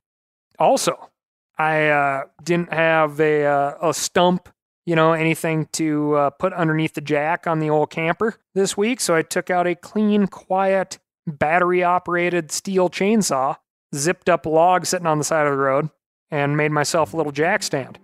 Also, 0.60 1.10
I 1.58 1.88
uh, 1.88 2.23
didn't 2.43 2.73
have 2.73 3.17
a, 3.21 3.45
uh, 3.45 3.75
a 3.82 3.93
stump, 3.93 4.49
you 4.86 4.97
know, 4.97 5.13
anything 5.13 5.69
to 5.71 6.15
uh, 6.15 6.32
put 6.32 6.51
underneath 6.51 6.94
the 6.94 7.00
jack 7.00 7.48
on 7.48 7.60
the 7.60 7.69
old 7.69 7.92
camper 7.92 8.35
this 8.56 8.75
week, 8.75 9.00
so 9.00 9.15
I 9.15 9.21
took 9.21 9.50
out 9.50 9.67
a 9.67 9.75
clean, 9.75 10.27
quiet, 10.27 11.00
battery 11.25 11.81
operated 11.81 12.52
STIHL 12.52 12.89
chainsaw, 12.89 13.56
zipped 13.96 14.27
up 14.27 14.46
log 14.46 14.85
sitting 14.85 15.08
on 15.08 15.17
the 15.17 15.23
side 15.23 15.48
of 15.48 15.54
the 15.54 15.60
road, 15.60 15.89
and 16.29 16.58
made 16.58 16.73
myself 16.73 17.13
a 17.13 17.17
little 17.17 17.31
jack 17.31 17.63
stand. 17.63 18.00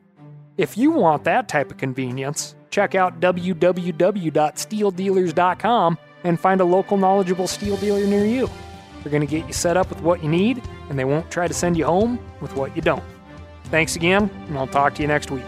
If 0.56 0.78
you 0.78 0.92
want 0.92 1.26
that 1.26 1.50
type 1.50 1.72
of 1.72 1.78
convenience, 1.78 2.56
check 2.70 2.96
out 2.96 3.20
www.stihldealers.com 3.20 5.98
and 6.24 6.40
find 6.40 6.62
a 6.62 6.66
local 6.66 6.96
knowledgeable 6.96 7.48
STIHL 7.48 7.82
dealer 7.82 8.08
near 8.08 8.26
you. 8.26 8.50
They're 9.08 9.20
going 9.20 9.26
to 9.26 9.38
get 9.38 9.48
you 9.48 9.54
set 9.54 9.78
up 9.78 9.88
with 9.88 10.02
what 10.02 10.22
you 10.22 10.28
need, 10.28 10.62
and 10.90 11.00
they 11.00 11.06
won't 11.06 11.32
try 11.32 11.48
to 11.48 11.54
send 11.54 11.78
you 11.78 11.86
home 11.86 12.20
with 12.42 12.54
what 12.58 12.76
you 12.76 12.82
don't. 12.82 13.02
Thanks 13.72 13.96
again, 13.96 14.30
and 14.50 14.58
I'll 14.58 14.68
talk 14.68 14.96
to 14.96 15.02
you 15.02 15.08
next 15.08 15.32
week. 15.32 15.46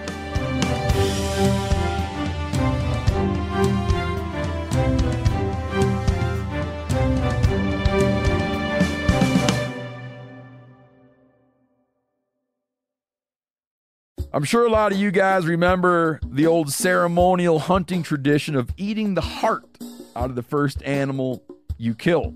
I'm 14.31 14.45
sure 14.45 14.65
a 14.65 14.69
lot 14.69 14.93
of 14.93 14.97
you 14.97 15.11
guys 15.11 15.45
remember 15.45 16.21
the 16.25 16.47
old 16.47 16.71
ceremonial 16.71 17.59
hunting 17.59 18.03
tradition 18.03 18.55
of 18.55 18.69
eating 18.77 19.15
the 19.15 19.21
heart 19.21 19.65
out 20.15 20.29
of 20.29 20.37
the 20.37 20.43
first 20.43 20.81
animal 20.83 21.43
you 21.77 21.93
kill. 21.93 22.35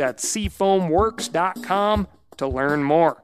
That's 0.00 0.24
seafoamworks.com 0.34 2.08
to 2.38 2.46
learn 2.48 2.82
more. 2.82 3.22